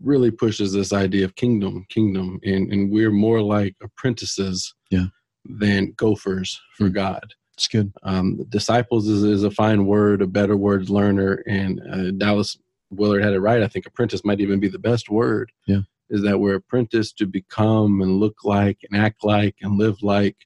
[0.00, 5.06] really pushes this idea of kingdom, kingdom, and, and we're more like apprentices yeah.
[5.44, 6.94] than gophers for hmm.
[6.94, 7.34] God.
[7.54, 7.92] It's good.
[8.02, 12.58] Um, disciples is, is a fine word, a better word, learner, and uh, Dallas
[12.90, 13.62] Willard had it right.
[13.62, 15.52] I think apprentice might even be the best word.
[15.66, 15.80] Yeah.
[16.10, 20.36] Is that we're apprenticed to become and look like and act like and live like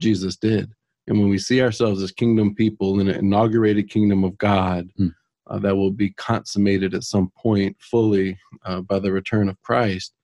[0.00, 0.72] Jesus did.
[1.06, 5.12] And when we see ourselves as kingdom people in an inaugurated kingdom of God mm.
[5.46, 10.14] uh, that will be consummated at some point fully uh, by the return of Christ,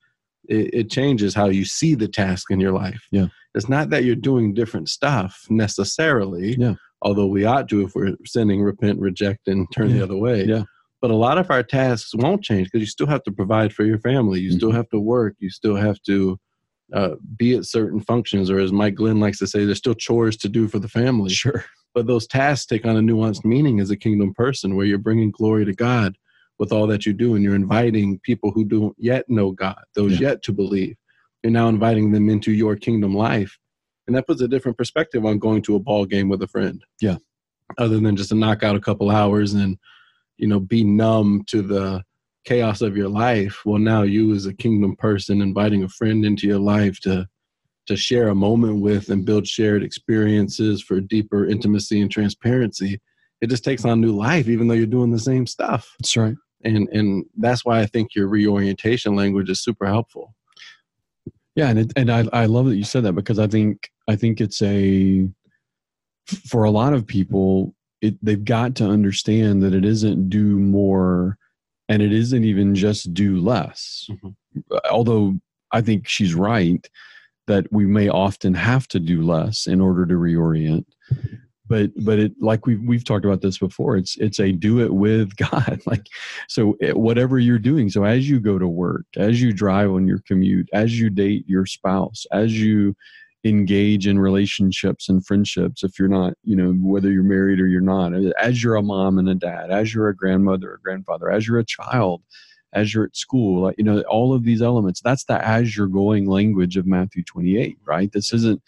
[0.51, 3.07] it, it, changes how you see the task in your life.
[3.11, 3.29] Yeah.
[3.55, 6.75] It's not that you're doing different stuff necessarily, yeah.
[7.03, 9.99] although we ought to if we're sinning, repent, reject, and turn yeah.
[9.99, 10.45] the other way.
[10.45, 10.65] Yeah.
[11.01, 13.85] But a lot of our tasks won't change because you still have to provide for
[13.85, 14.41] your family.
[14.41, 14.59] You mm-hmm.
[14.59, 15.37] still have to work.
[15.39, 16.39] You still have to
[16.93, 20.37] uh, be at certain functions, or as Mike Glenn likes to say, there's still chores
[20.39, 21.31] to do for the family.
[21.31, 21.65] Sure.
[21.95, 25.31] But those tasks take on a nuanced meaning as a kingdom person, where you're bringing
[25.31, 26.17] glory to God,
[26.61, 30.21] with all that you do and you're inviting people who don't yet know god those
[30.21, 30.29] yeah.
[30.29, 30.95] yet to believe.
[31.43, 33.59] You're now inviting them into your kingdom life.
[34.07, 36.85] And that puts a different perspective on going to a ball game with a friend.
[37.01, 37.17] Yeah.
[37.79, 39.79] Other than just to knock out a couple hours and
[40.37, 42.03] you know be numb to the
[42.45, 43.63] chaos of your life.
[43.65, 47.27] Well now you as a kingdom person inviting a friend into your life to
[47.87, 53.01] to share a moment with and build shared experiences for deeper intimacy and transparency
[53.41, 55.95] it just takes on new life even though you're doing the same stuff.
[55.99, 60.35] That's right and and that's why i think your reorientation language is super helpful.
[61.57, 64.17] Yeah and it, and I, I love that you said that because i think i
[64.17, 65.29] think it's a
[66.27, 71.37] for a lot of people it, they've got to understand that it isn't do more
[71.89, 74.09] and it isn't even just do less.
[74.11, 74.77] Mm-hmm.
[74.91, 75.35] although
[75.73, 76.89] i think she's right
[77.47, 80.85] that we may often have to do less in order to reorient
[81.71, 84.93] but but it like we've we've talked about this before it's it's a do it
[84.93, 85.81] with god.
[85.87, 86.07] Like
[86.49, 90.07] so it, whatever you're doing so as you go to work as you drive on
[90.07, 92.95] your commute as you date your spouse as you
[93.45, 97.81] engage in relationships and friendships if you're not you know whether you're married or you're
[97.81, 101.31] not eh, as you're a mom and a dad as you're a grandmother or grandfather
[101.31, 102.21] as you're a child
[102.75, 105.87] as you're at school like, you know all of these elements that's the as you're
[105.87, 108.13] going language of matthew 28 right?
[108.13, 108.61] This isn't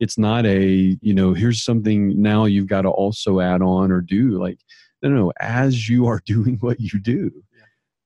[0.00, 4.00] it's not a you know here's something now you've got to also add on or
[4.00, 4.58] do like
[5.02, 7.30] no no as you are doing what you do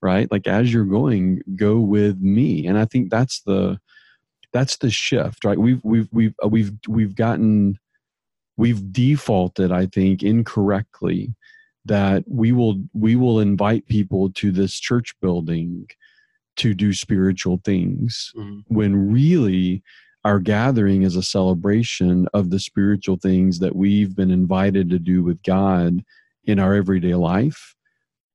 [0.04, 0.30] right?
[0.30, 2.66] Like as you're going go with me.
[2.66, 3.80] And i think that's the
[4.52, 5.58] that's the shift right?
[5.58, 7.78] We've we've we've uh, we've we've gotten
[8.56, 11.34] we've defaulted i think incorrectly
[11.84, 15.88] that we will we will invite people to this church building
[16.56, 18.60] to do spiritual things mm-hmm.
[18.68, 19.82] when really
[20.24, 25.22] our gathering is a celebration of the spiritual things that we've been invited to do
[25.22, 26.02] with God
[26.44, 27.74] in our everyday life.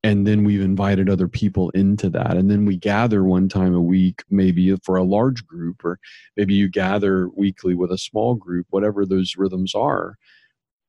[0.02, 2.36] And then we've invited other people into that.
[2.36, 5.98] And then we gather one time a week maybe for a large group or
[6.36, 10.16] maybe you gather weekly with a small group whatever those rhythms are.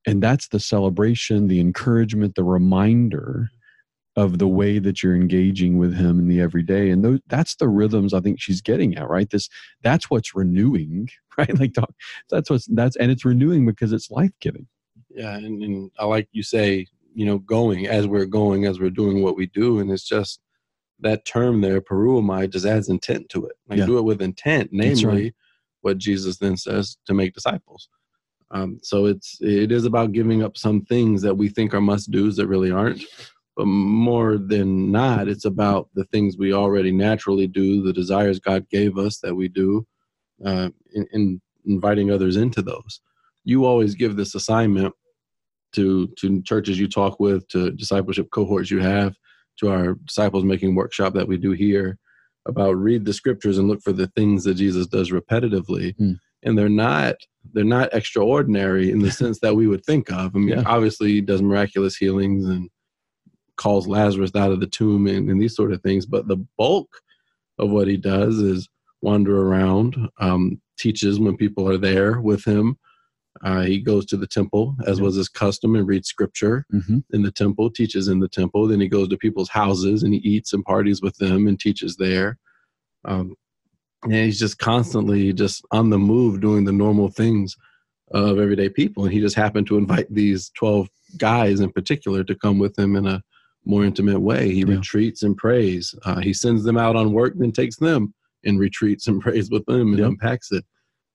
[0.06, 3.50] And that's the celebration the encouragement the reminder
[4.16, 7.68] of the way that you're engaging with him in the everyday and those, that's the
[7.68, 9.30] rhythms i think she's getting at right?
[9.30, 9.48] This
[9.82, 11.08] that's what's renewing
[11.38, 11.58] right?
[11.58, 11.74] Like
[12.30, 14.66] that's what's that's and it's renewing because it's life-giving.
[15.08, 18.90] Yeah and, and i like you say you know going as we're going as we're
[18.90, 20.40] doing what we do and it's just
[21.00, 23.56] that term there poreuomai just adds intent to it.
[23.68, 23.86] Like yeah.
[23.86, 25.34] do it with intent namely right.
[25.80, 27.88] what jesus then says to make disciples.
[28.50, 32.10] Um, so it's it is about giving up some things that we think are must
[32.10, 33.02] do's that really aren't
[33.64, 38.98] more than not it's about the things we already naturally do the desires god gave
[38.98, 39.86] us that we do
[40.44, 43.00] uh, in, in inviting others into those
[43.44, 44.94] you always give this assignment
[45.72, 49.16] to to churches you talk with, to discipleship cohorts you have,
[49.58, 51.98] to our disciples making workshop that we do here
[52.46, 55.96] about read the scriptures and look for the things that Jesus does repetitively.
[55.96, 56.18] Mm.
[56.44, 57.16] And they're not
[57.52, 60.34] they're not extraordinary in the sense that we would think of.
[60.34, 60.64] I mean, yeah.
[60.66, 62.68] obviously he does miraculous healings and
[63.56, 66.88] calls Lazarus out of the tomb and, and, these sort of things, but the bulk
[67.58, 68.68] of what he does is
[69.02, 72.78] wander around, um, teaches when people are there with him,
[73.42, 76.98] uh, he goes to the temple, as was his custom, and reads scripture mm-hmm.
[77.12, 78.68] in the temple, teaches in the temple.
[78.68, 81.96] Then he goes to people's houses and he eats and parties with them and teaches
[81.96, 82.38] there.
[83.04, 83.34] Um,
[84.04, 87.56] and he's just constantly just on the move doing the normal things
[88.12, 89.04] of everyday people.
[89.04, 92.96] And he just happened to invite these 12 guys in particular to come with him
[92.96, 93.22] in a
[93.64, 94.52] more intimate way.
[94.52, 94.76] He yeah.
[94.76, 95.94] retreats and prays.
[96.04, 99.64] Uh, he sends them out on work, then takes them and retreats and prays with
[99.66, 100.08] them and yep.
[100.08, 100.64] unpacks it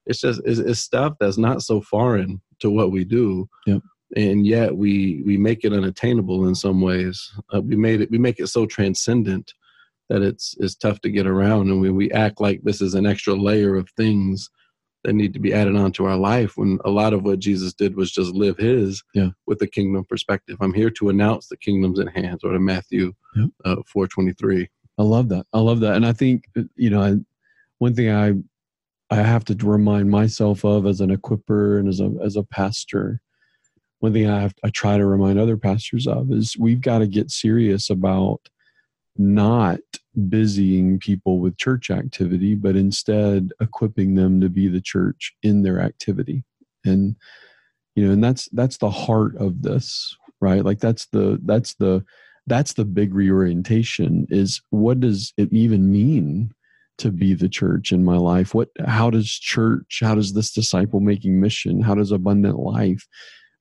[0.08, 3.82] it's just it's, it's, stuff that's not so foreign to what we do yep.
[4.16, 8.18] and yet we we make it unattainable in some ways uh, we made it we
[8.18, 9.54] make it so transcendent
[10.10, 13.06] that it's it's tough to get around and we, we act like this is an
[13.06, 14.50] extra layer of things
[15.04, 17.74] that need to be added on to our life when a lot of what jesus
[17.74, 19.30] did was just live his yeah.
[19.46, 23.14] with the kingdom perspective i'm here to announce the kingdom's in hands or to matthew
[23.36, 23.50] yep.
[23.66, 24.68] uh, 423
[24.98, 26.46] i love that i love that and i think
[26.76, 27.16] you know I,
[27.80, 28.34] one thing i
[29.10, 33.22] I have to remind myself of as an equiper and as a as a pastor.
[34.00, 37.08] One thing I have I try to remind other pastors of is we've got to
[37.08, 38.42] get serious about
[39.18, 39.80] not
[40.30, 45.80] busying people with church activity, but instead equipping them to be the church in their
[45.80, 46.44] activity.
[46.86, 47.16] And
[47.96, 50.64] you know, and that's that's the heart of this, right?
[50.64, 52.04] Like that's the that's the
[52.48, 56.52] that's the big reorientation is what does it even mean
[56.98, 61.00] to be the church in my life what how does church how does this disciple
[61.00, 63.06] making mission how does abundant life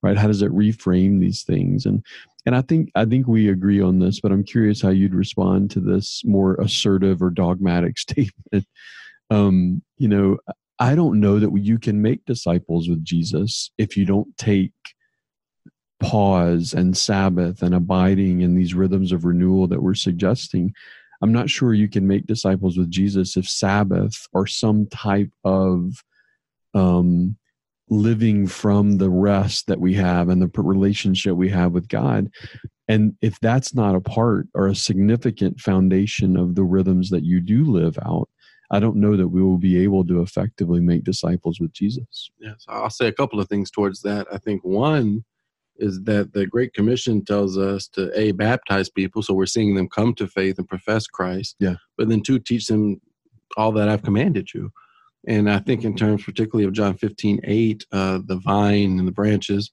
[0.02, 2.02] right how does it reframe these things and
[2.46, 5.70] and I think I think we agree on this, but I'm curious how you'd respond
[5.72, 8.66] to this more assertive or dogmatic statement.
[9.30, 10.38] Um, you know,
[10.78, 14.72] I don't know that you can make disciples with Jesus if you don't take
[15.98, 20.72] pause and Sabbath and abiding in these rhythms of renewal that we're suggesting.
[21.22, 26.04] I'm not sure you can make disciples with Jesus if Sabbath or some type of
[26.74, 27.36] um,
[27.88, 32.28] living from the rest that we have and the relationship we have with God.
[32.88, 37.40] And if that's not a part or a significant foundation of the rhythms that you
[37.40, 38.28] do live out,
[38.70, 42.30] I don't know that we will be able to effectively make disciples with Jesus.
[42.40, 44.26] Yes, I'll say a couple of things towards that.
[44.32, 45.24] I think one
[45.76, 49.88] is that the Great Commission tells us to a baptize people, so we're seeing them
[49.88, 51.56] come to faith and profess Christ.
[51.60, 51.74] Yeah.
[51.96, 53.00] But then two, teach them
[53.56, 54.72] all that I've commanded you.
[55.26, 59.12] And I think in terms particularly of John 15, 8, uh, the vine and the
[59.12, 59.72] branches,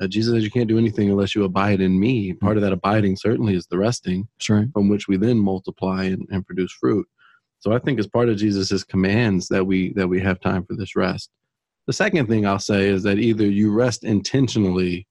[0.00, 2.32] uh, Jesus says you can't do anything unless you abide in me.
[2.32, 4.66] Part of that abiding certainly is the resting, right.
[4.72, 7.06] from which we then multiply and, and produce fruit.
[7.58, 10.74] So I think as part of Jesus's commands that we that we have time for
[10.74, 11.30] this rest.
[11.86, 15.06] The second thing I'll say is that either you rest intentionally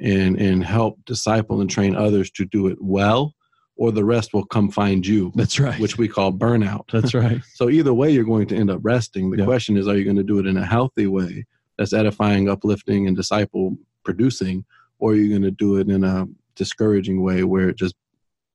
[0.00, 3.34] and and help disciple and train others to do it well,
[3.82, 5.32] or the rest will come find you.
[5.34, 5.80] That's right.
[5.80, 6.84] Which we call burnout.
[6.92, 7.40] That's right.
[7.54, 9.32] so either way, you're going to end up resting.
[9.32, 9.44] The Yeah.
[9.44, 13.08] question is, are you going to do it in a healthy way that's edifying, uplifting,
[13.08, 14.64] and disciple producing,
[15.00, 17.96] or are you going to do it in a discouraging way where it just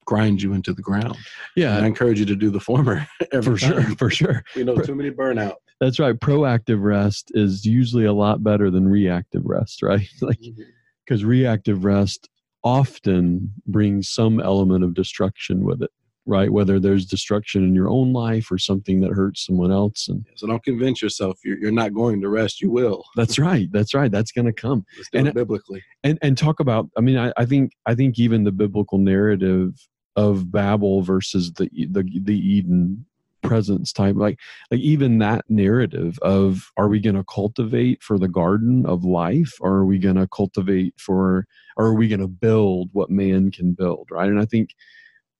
[0.05, 1.17] grinds you into the ground?
[1.57, 3.05] Yeah, And I encourage you to do the former.
[3.43, 3.84] for sure.
[3.97, 4.45] For sure.
[4.55, 5.55] We know too many burnout.
[5.82, 6.17] That's right.
[6.17, 10.07] Proactive rest is usually a lot better than reactive rest, right?
[10.21, 10.61] Like mm-hmm.
[11.05, 12.30] because reactive rest
[12.68, 15.89] often brings some element of destruction with it,
[16.26, 16.51] right?
[16.51, 20.09] Whether there's destruction in your own life or something that hurts someone else.
[20.09, 22.59] And So don't convince yourself you're, you're not going to rest.
[22.61, 23.05] You will.
[23.15, 23.70] that's right.
[23.72, 24.11] That's right.
[24.11, 24.86] That's going to come.
[25.13, 25.82] And it biblically.
[26.03, 26.89] And and talk about.
[26.97, 29.70] I mean, I, I think I think even the biblical narrative
[30.18, 33.05] of Babel versus the the the Eden
[33.48, 34.39] presence type like
[34.72, 39.54] like even that narrative of are we going to cultivate for the garden of life
[39.60, 41.45] or are we going to cultivate for
[41.78, 44.30] or are we going to build what man can build right?
[44.30, 44.72] And i think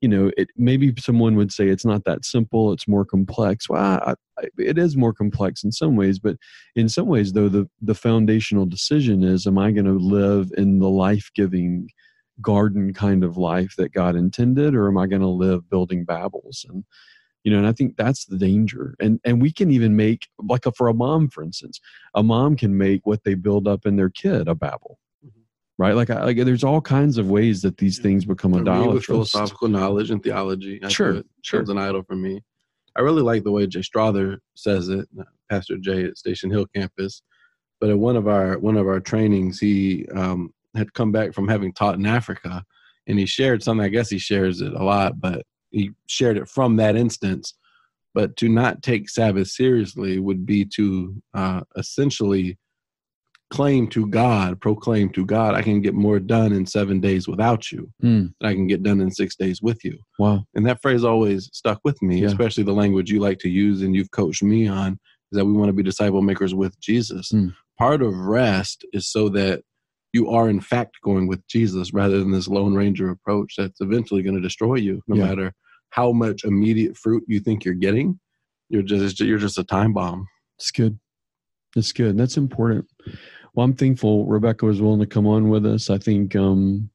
[0.02, 3.68] you know it maybe someone would say it's not that simple it's more complex.
[3.68, 6.38] Well I, I, it is more complex in some ways but
[6.76, 10.80] in some ways though the the foundational decision is am i going to live in
[10.80, 11.90] the life-giving
[12.42, 16.64] garden kind of life that god intended or am i going to live building babels?
[16.70, 16.84] And
[17.48, 20.66] you know and i think that's the danger and and we can even make like
[20.66, 21.80] a, for a mom for instance
[22.14, 25.32] a mom can make what they build up in their kid a babel Mhm.
[25.78, 28.68] right like I, like there's all kinds of ways that these things become me, with
[28.68, 30.82] idolatrous philosophical knowledge and theology.
[30.84, 31.26] I Sure, it.
[31.42, 31.62] sure.
[31.62, 32.44] Becomes an idol for me.
[32.98, 36.66] I really like the way Jay Strother says it, uh, Pastor Jay at Station Hill
[36.76, 37.22] campus.
[37.80, 41.48] But at one of our one of our trainings, he um, had come back from
[41.48, 42.64] having taught in Africa,
[43.08, 43.86] and he shared something.
[43.86, 47.54] I guess he shares it a lot, but he shared it from that instance.
[48.14, 52.58] But to not take Sabbath seriously would be to uh, essentially
[53.50, 57.72] claim to God, proclaim to God, I can get more done in seven days without
[57.72, 59.98] you Mm, than I can get done in six days with you.
[60.20, 62.28] wow And that phrase always stuck with me, Yeah.
[62.28, 64.94] especially the language you like to use and you've coached me on,
[65.32, 67.32] is that we want to be disciple makers with Jesus.
[67.32, 67.54] Mm.
[67.78, 69.62] Part of rest is so that
[70.18, 74.24] you are in fact going with Jesus rather than this Lone Ranger approach that's eventually
[74.24, 75.26] going to destroy you, no Yeah.
[75.28, 75.54] matter
[75.92, 78.20] how much immediate fruit you think you're getting.
[78.70, 80.28] You're just you're just a time bomb.
[80.60, 81.00] it's good
[81.76, 82.86] it's good that's important
[83.54, 86.90] well i'm thankful rebekah was willing to come on with us i think um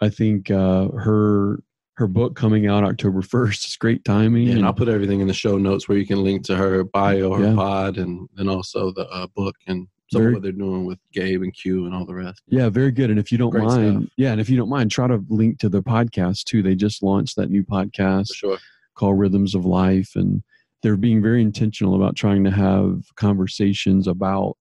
[0.00, 1.62] i think uh her
[1.98, 5.28] her book coming out october 1st is great timing and and- I'll put everything in
[5.28, 7.54] the show notes where you can link to her bio, her Yeah.
[7.54, 10.98] pod, and then also the uh, book and some Very- of what they're doing with
[11.12, 12.42] Gabe and Q and all the rest.
[12.48, 13.10] Yeah, very good.
[13.10, 14.12] And if you don't Great mind, stuff.
[14.16, 16.62] yeah, and if you don't mind, try to link to the podcast too.
[16.62, 18.58] They just launched that new podcast For sure.
[18.94, 20.42] called Rhythms of Life, and
[20.82, 24.56] they're being very intentional about trying to have conversations about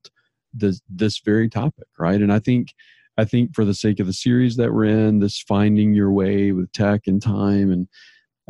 [0.53, 2.21] this this very topic, right?
[2.21, 2.73] And I think
[3.17, 6.51] I think for the sake of the series that we're in, this finding your way
[6.53, 7.87] with tech and time and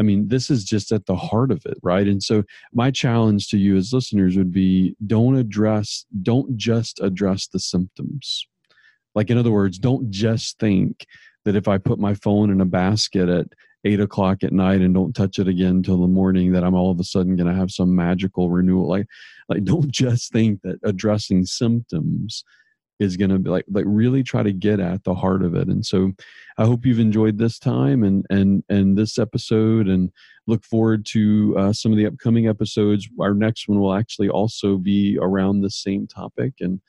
[0.02, 2.08] I mean, this is just at the heart of it, right?
[2.08, 2.44] And so
[2.74, 8.48] my challenge to you as listeners would be don't address don't just address the symptoms
[9.16, 11.06] like in other words don't just think
[11.46, 13.48] that if i put my phone in a basket at
[13.84, 16.92] eight o'clock at night and don't touch it again till the morning that i'm all
[16.92, 19.08] of a sudden going to have some magical renewal like
[19.50, 22.44] like don't just think that addressing symptoms
[23.02, 25.68] is going to be like like really try to get at the heart of it
[25.68, 26.12] and so
[26.58, 30.12] i hope you've enjoyed this time and and and this episode and
[30.48, 34.78] look forward to uh, some of the upcoming episodes our next one will actually also
[34.78, 36.80] be around the same topic and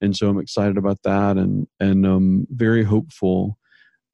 [0.00, 3.58] and so i'm excited about that and and um very hopeful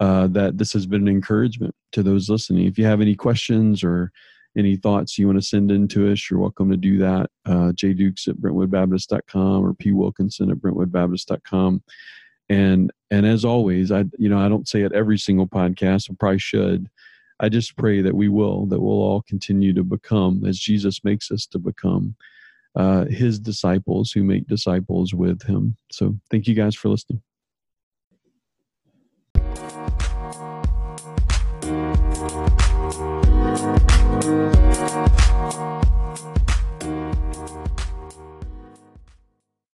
[0.01, 2.67] uh, that this has been an encouragement to those listening.
[2.67, 4.13] If you have any questions or
[4.57, 7.31] any thoughts you want to send in to us, you're welcome to do that.
[7.45, 11.83] Uh, jdukes at brentwoodbaptist.com or p wilkinson at brentwoodbaptist.com.
[12.49, 16.11] And and as always, I you know I don't say it every single podcast.
[16.11, 16.89] I probably should.
[17.39, 21.31] I just pray that we will, that we'll all continue to become as Jesus makes
[21.31, 22.17] us to become
[22.75, 25.77] uh, his disciples who make disciples with him.
[25.91, 27.23] So thank you guys for listening.